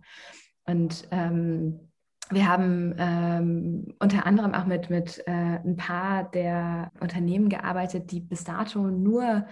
Und 0.65 1.09
ähm, 1.11 1.91
wir 2.29 2.47
haben 2.47 2.95
ähm, 2.97 3.95
unter 3.99 4.25
anderem 4.25 4.53
auch 4.53 4.65
mit, 4.65 4.89
mit 4.89 5.21
äh, 5.27 5.59
ein 5.59 5.75
paar 5.75 6.23
der 6.31 6.89
Unternehmen 7.01 7.49
gearbeitet, 7.49 8.11
die 8.11 8.21
bis 8.21 8.45
dato 8.45 8.87
nur 8.87 9.45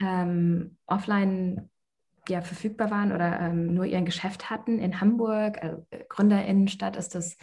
ähm, 0.00 0.76
offline 0.86 1.70
ja, 2.28 2.40
verfügbar 2.40 2.90
waren 2.90 3.12
oder 3.12 3.40
ähm, 3.40 3.74
nur 3.74 3.84
ihren 3.84 4.06
Geschäft 4.06 4.50
hatten. 4.50 4.78
In 4.78 5.00
Hamburg, 5.00 5.62
also 5.62 5.86
Gründerinnenstadt, 6.08 6.96
ist 6.96 7.14
das 7.14 7.36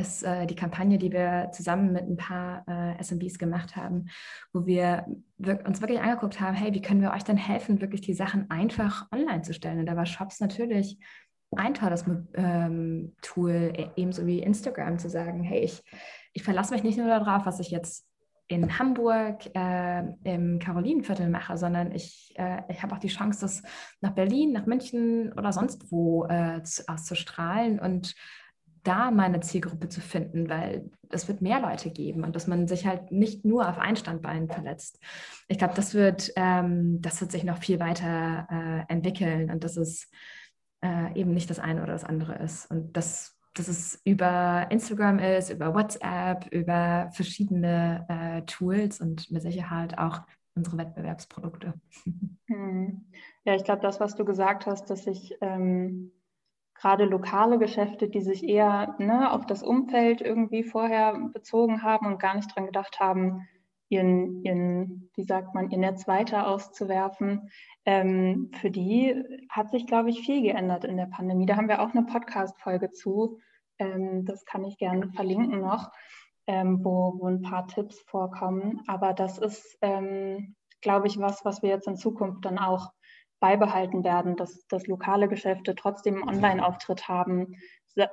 ist 0.00 0.22
äh, 0.22 0.46
die 0.46 0.54
Kampagne, 0.54 0.98
die 0.98 1.12
wir 1.12 1.50
zusammen 1.52 1.92
mit 1.92 2.04
ein 2.04 2.16
paar 2.16 2.64
äh, 2.66 3.02
SMBs 3.02 3.38
gemacht 3.38 3.76
haben, 3.76 4.08
wo 4.52 4.66
wir 4.66 5.06
wir 5.36 5.64
uns 5.66 5.80
wirklich 5.80 6.00
angeguckt 6.00 6.40
haben, 6.40 6.54
hey, 6.54 6.72
wie 6.74 6.82
können 6.82 7.02
wir 7.02 7.12
euch 7.12 7.22
denn 7.22 7.36
helfen, 7.36 7.80
wirklich 7.80 8.00
die 8.00 8.14
Sachen 8.14 8.50
einfach 8.50 9.06
online 9.12 9.42
zu 9.42 9.52
stellen? 9.52 9.78
Und 9.78 9.86
da 9.86 9.96
war 9.96 10.06
Shops 10.06 10.40
natürlich 10.40 10.98
ein 11.56 11.74
tolles 11.74 12.04
ähm, 12.34 13.14
Tool, 13.22 13.72
e, 13.76 13.90
ebenso 13.96 14.26
wie 14.26 14.40
Instagram, 14.40 14.98
zu 14.98 15.10
sagen, 15.10 15.42
hey, 15.42 15.60
ich, 15.60 15.82
ich 16.32 16.42
verlasse 16.42 16.72
mich 16.72 16.82
nicht 16.82 16.98
nur 16.98 17.08
darauf, 17.08 17.44
was 17.44 17.60
ich 17.60 17.70
jetzt 17.70 18.06
in 18.50 18.80
Hamburg 18.80 19.46
äh, 19.54 20.02
im 20.24 20.58
Karolinenviertel 20.58 21.28
mache, 21.28 21.56
sondern 21.56 21.92
ich, 21.92 22.34
äh, 22.36 22.62
ich 22.68 22.82
habe 22.82 22.94
auch 22.94 22.98
die 22.98 23.08
Chance, 23.08 23.40
das 23.42 23.62
nach 24.00 24.10
Berlin, 24.10 24.52
nach 24.52 24.66
München 24.66 25.32
oder 25.34 25.52
sonst 25.52 25.92
wo 25.92 26.26
äh, 26.26 26.60
zu, 26.64 26.82
auszustrahlen 26.88 27.78
und 27.78 28.16
da 28.82 29.12
meine 29.12 29.38
Zielgruppe 29.38 29.88
zu 29.88 30.00
finden, 30.00 30.48
weil 30.48 30.90
es 31.10 31.28
wird 31.28 31.42
mehr 31.42 31.60
Leute 31.60 31.90
geben 31.90 32.24
und 32.24 32.34
dass 32.34 32.48
man 32.48 32.66
sich 32.66 32.86
halt 32.86 33.12
nicht 33.12 33.44
nur 33.44 33.68
auf 33.68 33.78
ein 33.78 33.94
Standbein 33.94 34.48
verletzt. 34.48 34.98
Ich 35.46 35.58
glaube, 35.58 35.74
das 35.74 35.94
wird, 35.94 36.32
ähm, 36.34 37.00
das 37.00 37.20
wird 37.20 37.30
sich 37.30 37.44
noch 37.44 37.58
viel 37.58 37.78
weiter 37.78 38.48
äh, 38.50 38.92
entwickeln 38.92 39.50
und 39.50 39.62
das 39.62 39.76
ist 39.76 40.12
äh, 40.82 41.14
eben 41.14 41.32
nicht 41.34 41.50
das 41.50 41.60
eine 41.60 41.84
oder 41.84 41.92
das 41.92 42.04
andere 42.04 42.34
ist. 42.38 42.68
Und 42.68 42.96
dass, 42.96 43.38
dass 43.54 43.68
es 43.68 44.00
über 44.04 44.66
Instagram 44.70 45.18
ist, 45.18 45.50
über 45.50 45.74
WhatsApp, 45.74 46.46
über 46.52 47.10
verschiedene 47.12 48.06
äh, 48.08 48.42
Tools 48.42 49.00
und 49.00 49.30
mit 49.30 49.42
Sicherheit 49.42 49.98
auch 49.98 50.22
unsere 50.54 50.78
Wettbewerbsprodukte. 50.78 51.74
Hm. 52.46 53.06
Ja, 53.44 53.54
ich 53.54 53.62
glaube, 53.62 53.80
das, 53.80 54.00
was 54.00 54.16
du 54.16 54.24
gesagt 54.24 54.66
hast, 54.66 54.90
dass 54.90 55.04
sich 55.04 55.36
ähm, 55.40 56.10
gerade 56.74 57.04
lokale 57.04 57.60
Geschäfte, 57.60 58.08
die 58.08 58.22
sich 58.22 58.42
eher 58.42 58.96
ne, 58.98 59.30
auf 59.30 59.46
das 59.46 59.62
Umfeld 59.62 60.20
irgendwie 60.20 60.64
vorher 60.64 61.16
bezogen 61.32 61.84
haben 61.84 62.06
und 62.06 62.18
gar 62.18 62.34
nicht 62.34 62.52
dran 62.52 62.66
gedacht 62.66 62.98
haben, 62.98 63.46
ihren, 63.90 64.42
ihren, 64.44 65.10
wie 65.14 65.24
sagt 65.24 65.54
man, 65.54 65.68
ihr 65.70 65.78
Netz 65.78 66.08
weiter 66.08 66.46
auszuwerfen. 66.46 67.50
Ähm, 67.84 68.50
für 68.60 68.70
die 68.70 69.22
hat 69.50 69.70
sich, 69.70 69.86
glaube 69.86 70.10
ich, 70.10 70.20
viel 70.20 70.42
geändert 70.42 70.84
in 70.84 70.96
der 70.96 71.06
Pandemie. 71.06 71.44
Da 71.44 71.56
haben 71.56 71.68
wir 71.68 71.82
auch 71.82 71.92
eine 71.92 72.04
Podcast-Folge 72.06 72.92
zu. 72.92 73.38
Ähm, 73.78 74.24
das 74.24 74.44
kann 74.44 74.64
ich 74.64 74.78
gerne 74.78 75.10
verlinken 75.10 75.60
noch, 75.60 75.90
ähm, 76.46 76.84
wo, 76.84 77.16
wo 77.18 77.26
ein 77.26 77.42
paar 77.42 77.66
Tipps 77.66 78.00
vorkommen. 78.06 78.80
Aber 78.86 79.12
das 79.12 79.38
ist, 79.38 79.76
ähm, 79.82 80.54
glaube 80.80 81.08
ich, 81.08 81.18
was, 81.18 81.44
was 81.44 81.62
wir 81.62 81.70
jetzt 81.70 81.88
in 81.88 81.96
Zukunft 81.96 82.44
dann 82.44 82.58
auch 82.58 82.92
beibehalten 83.40 84.04
werden, 84.04 84.36
dass, 84.36 84.66
dass 84.68 84.86
lokale 84.86 85.26
Geschäfte 85.26 85.74
trotzdem 85.74 86.22
einen 86.22 86.28
Online-Auftritt 86.28 87.08
haben, 87.08 87.56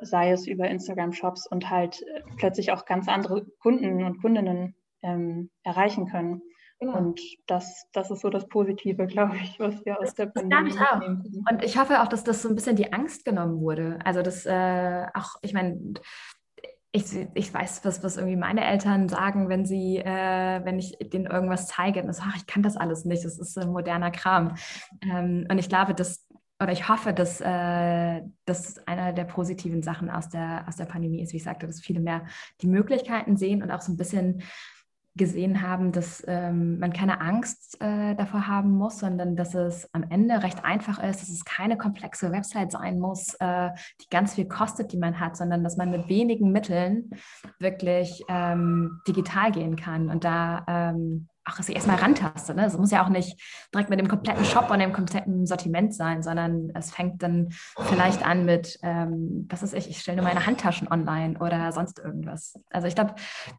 sei 0.01 0.31
es 0.31 0.47
über 0.47 0.67
Instagram-Shops 0.67 1.45
und 1.45 1.69
halt 1.69 2.01
äh, 2.01 2.21
plötzlich 2.37 2.71
auch 2.71 2.85
ganz 2.85 3.07
andere 3.07 3.45
Kunden 3.59 4.03
und 4.03 4.21
Kundinnen 4.21 4.73
ähm, 5.01 5.49
erreichen 5.63 6.07
können. 6.07 6.41
Genau. 6.79 6.97
Und 6.97 7.19
das, 7.47 7.88
das 7.91 8.12
ist 8.12 8.21
so 8.21 8.29
das 8.29 8.47
Positive, 8.47 9.07
glaube 9.07 9.36
ich, 9.38 9.60
was 9.60 9.83
wir 9.86 9.99
aus 9.99 10.13
der 10.13 10.27
Pandemie 10.27 10.69
ich 10.69 10.79
auch. 10.79 11.01
Und 11.01 11.63
ich 11.63 11.77
hoffe 11.77 12.01
auch, 12.01 12.07
dass 12.07 12.23
das 12.23 12.41
so 12.41 12.49
ein 12.49 12.55
bisschen 12.55 12.75
die 12.75 12.93
Angst 12.93 13.25
genommen 13.25 13.62
wurde. 13.62 13.99
Also 14.03 14.21
das 14.21 14.45
äh, 14.45 15.05
auch, 15.13 15.36
ich 15.41 15.53
meine, 15.53 15.79
ich, 16.91 17.27
ich 17.33 17.53
weiß, 17.53 17.83
was, 17.83 18.03
was 18.03 18.17
irgendwie 18.17 18.38
meine 18.38 18.65
Eltern 18.65 19.10
sagen, 19.10 19.49
wenn 19.49 19.65
sie, 19.65 19.97
äh, 19.97 20.63
wenn 20.63 20.79
ich 20.79 20.97
denen 20.99 21.25
irgendwas 21.25 21.67
zeige, 21.67 22.01
und 22.01 22.13
sage, 22.13 22.33
ich 22.38 22.47
kann 22.47 22.63
das 22.63 22.77
alles 22.77 23.05
nicht, 23.05 23.25
das 23.25 23.38
ist 23.38 23.57
ein 23.57 23.69
moderner 23.69 24.12
Kram. 24.12 24.55
Ähm, 25.01 25.47
und 25.49 25.57
ich 25.57 25.69
glaube, 25.69 25.93
dass, 25.93 26.25
oder 26.62 26.71
ich 26.71 26.89
hoffe, 26.89 27.13
dass 27.13 27.41
äh, 27.41 28.21
das 28.45 28.88
einer 28.88 29.13
der 29.13 29.25
positiven 29.25 29.83
Sachen 29.83 30.10
aus 30.10 30.29
der, 30.29 30.65
aus 30.67 30.75
der 30.75 30.86
Pandemie 30.86 31.21
ist, 31.21 31.33
wie 31.33 31.38
ich 31.38 31.43
sagte, 31.43 31.67
dass 31.67 31.81
viele 31.81 31.99
mehr 31.99 32.25
die 32.62 32.67
Möglichkeiten 32.67 33.38
sehen 33.38 33.62
und 33.62 33.71
auch 33.71 33.81
so 33.81 33.91
ein 33.91 33.97
bisschen 33.97 34.41
gesehen 35.17 35.62
haben, 35.62 35.91
dass 35.91 36.23
ähm, 36.27 36.80
man 36.80 36.93
keine 36.93 37.21
Angst 37.21 37.82
äh, 37.82 38.15
davor 38.15 38.47
haben 38.47 38.71
muss, 38.71 38.99
sondern 38.99 39.36
dass 39.36 39.56
es 39.56 39.89
am 39.93 40.03
Ende 40.03 40.43
recht 40.43 40.63
einfach 40.63 41.03
ist, 41.03 41.21
dass 41.21 41.30
es 41.30 41.43
keine 41.43 41.77
komplexe 41.77 42.32
Website 42.32 42.71
sein 42.71 42.99
muss, 42.99 43.34
äh, 43.39 43.69
die 44.01 44.10
ganz 44.10 44.36
viel 44.36 44.47
kostet, 44.47 44.91
die 44.91 44.97
man 44.97 45.19
hat, 45.19 45.36
sondern 45.36 45.63
dass 45.63 45.77
man 45.77 45.91
mit 45.91 46.08
wenigen 46.08 46.51
Mitteln 46.51 47.10
wirklich 47.60 48.23
ähm, 48.30 49.01
digital 49.08 49.51
gehen 49.51 49.75
kann. 49.75 50.10
Und 50.10 50.23
da 50.23 50.63
ähm, 50.67 51.27
auch 51.47 51.62
sich 51.62 51.75
erstmal 51.75 51.97
rantaste. 51.97 52.53
Ne? 52.53 52.65
Es 52.65 52.77
muss 52.77 52.91
ja 52.91 53.03
auch 53.03 53.10
nicht 53.10 53.39
direkt 53.73 53.89
mit 53.89 53.99
dem 53.99 54.07
kompletten 54.07 54.45
Shop 54.45 54.69
und 54.69 54.79
dem 54.79 54.93
kompletten 54.93 55.45
Sortiment 55.45 55.93
sein, 55.93 56.23
sondern 56.23 56.71
es 56.75 56.91
fängt 56.91 57.23
dann 57.23 57.50
vielleicht 57.79 58.25
an 58.25 58.45
mit, 58.45 58.77
ähm, 58.83 59.48
was 59.50 59.63
ist 59.63 59.73
ich, 59.73 59.89
ich 59.89 60.00
stelle 60.00 60.17
nur 60.17 60.25
meine 60.25 60.45
Handtaschen 60.45 60.87
online 60.87 61.39
oder 61.39 61.71
sonst 61.71 62.00
irgendwas. 62.00 62.60
Also 62.69 62.87
ich 62.87 62.95
glaube, 62.95 63.15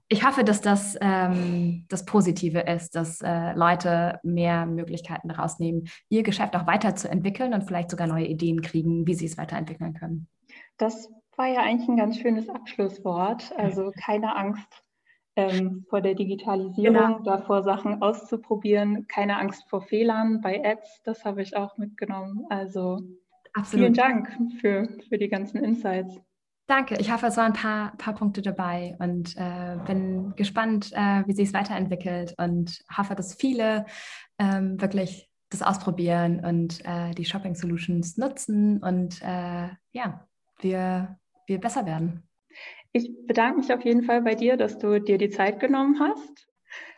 ich 0.09 0.27
hoffe, 0.27 0.45
dass 0.45 0.61
das 0.61 0.97
ähm, 1.01 1.87
das 1.89 2.05
Positive 2.05 2.61
ist, 2.61 2.95
dass 2.95 3.21
äh, 3.21 3.53
Leute 3.55 4.21
mehr 4.23 4.67
Möglichkeiten 4.67 5.31
rausnehmen, 5.31 5.89
ihr 6.09 6.23
Geschäft 6.23 6.57
auch 6.57 6.67
weiterzuentwickeln 6.67 7.55
und 7.55 7.65
vielleicht 7.65 7.91
sogar 7.91 8.07
neue 8.07 8.27
Ideen 8.27 8.63
kriegen, 8.63 9.07
wie 9.07 9.15
sie 9.15 9.27
es 9.27 9.39
weiterentwickeln 9.39 9.95
können. 9.95 10.29
Das 10.77 11.11
war 11.37 11.47
ja 11.47 11.63
eigentlich 11.63 11.89
ein 11.89 11.97
ganz 11.97 12.19
schönes 12.19 12.49
Abschlusswort. 12.49 13.53
Also 13.57 13.93
keine 14.05 14.37
Angst 14.37 14.85
ähm, 15.39 15.87
vor 15.89 16.01
der 16.01 16.15
Digitalisierung, 16.15 16.97
genau. 16.97 17.19
davor 17.21 17.63
Sachen 17.63 18.03
auszuprobieren, 18.03 19.07
keine 19.07 19.39
Angst 19.39 19.69
vor 19.71 19.83
Fehlern 19.83 20.41
bei 20.41 20.65
Ads, 20.65 21.03
das 21.05 21.25
habe 21.25 21.43
ich 21.43 21.57
auch 21.57 21.79
mitgenommen. 21.79 22.45
Also 22.51 22.99
Absolut. 23.55 23.85
Vielen 23.85 23.95
Dank 23.95 24.29
für, 24.61 24.89
für 25.09 25.17
die 25.17 25.29
ganzen 25.29 25.63
Insights. 25.63 26.21
Danke. 26.67 26.97
Ich 26.99 27.11
hoffe, 27.11 27.27
es 27.27 27.37
waren 27.37 27.53
ein 27.53 27.53
paar, 27.55 27.97
paar 27.97 28.15
Punkte 28.15 28.43
dabei 28.43 28.95
und 28.99 29.37
äh, 29.37 29.79
bin 29.87 30.35
gespannt, 30.37 30.93
äh, 30.93 31.23
wie 31.27 31.33
sich 31.33 31.49
es 31.49 31.55
weiterentwickelt 31.55 32.35
und 32.37 32.85
hoffe, 32.95 33.15
dass 33.15 33.35
viele 33.35 33.87
ähm, 34.39 34.81
wirklich 34.81 35.31
das 35.51 35.63
ausprobieren 35.63 36.45
und 36.45 36.85
äh, 36.85 37.13
die 37.13 37.25
Shopping 37.25 37.55
Solutions 37.55 38.19
nutzen 38.19 38.83
und 38.83 39.23
äh, 39.23 39.69
ja, 39.93 40.27
wir, 40.61 41.19
wir 41.47 41.59
besser 41.59 41.87
werden. 41.87 42.28
Ich 42.99 43.13
bedanke 43.29 43.61
mich 43.61 43.73
auf 43.73 43.85
jeden 43.85 44.03
Fall 44.03 44.23
bei 44.23 44.35
dir, 44.35 44.57
dass 44.57 44.77
du 44.77 45.01
dir 45.01 45.19
die 45.19 45.31
Zeit 45.31 45.61
genommen 45.61 46.01
hast. 46.01 46.49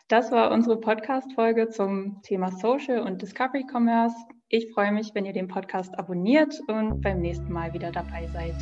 Das 0.07 0.31
war 0.31 0.51
unsere 0.51 0.79
Podcast-Folge 0.79 1.69
zum 1.69 2.23
Thema 2.23 2.51
Social 2.51 3.01
und 3.01 3.21
Discovery 3.21 3.65
Commerce. 3.71 4.15
Ich 4.49 4.71
freue 4.73 4.91
mich, 4.91 5.11
wenn 5.13 5.25
ihr 5.25 5.33
den 5.33 5.47
Podcast 5.47 5.95
abonniert 5.99 6.59
und 6.67 7.01
beim 7.01 7.21
nächsten 7.21 7.53
Mal 7.53 7.71
wieder 7.75 7.91
dabei 7.91 8.27
seid. 8.33 8.55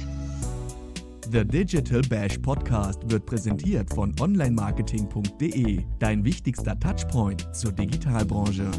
The 1.31 1.45
Digital 1.45 2.01
Bash 2.09 2.37
Podcast 2.39 3.09
wird 3.09 3.25
präsentiert 3.25 3.89
von 3.93 4.13
onlinemarketing.de, 4.19 5.79
dein 5.97 6.25
wichtigster 6.25 6.77
Touchpoint 6.77 7.55
zur 7.55 7.71
Digitalbranche. 7.71 8.69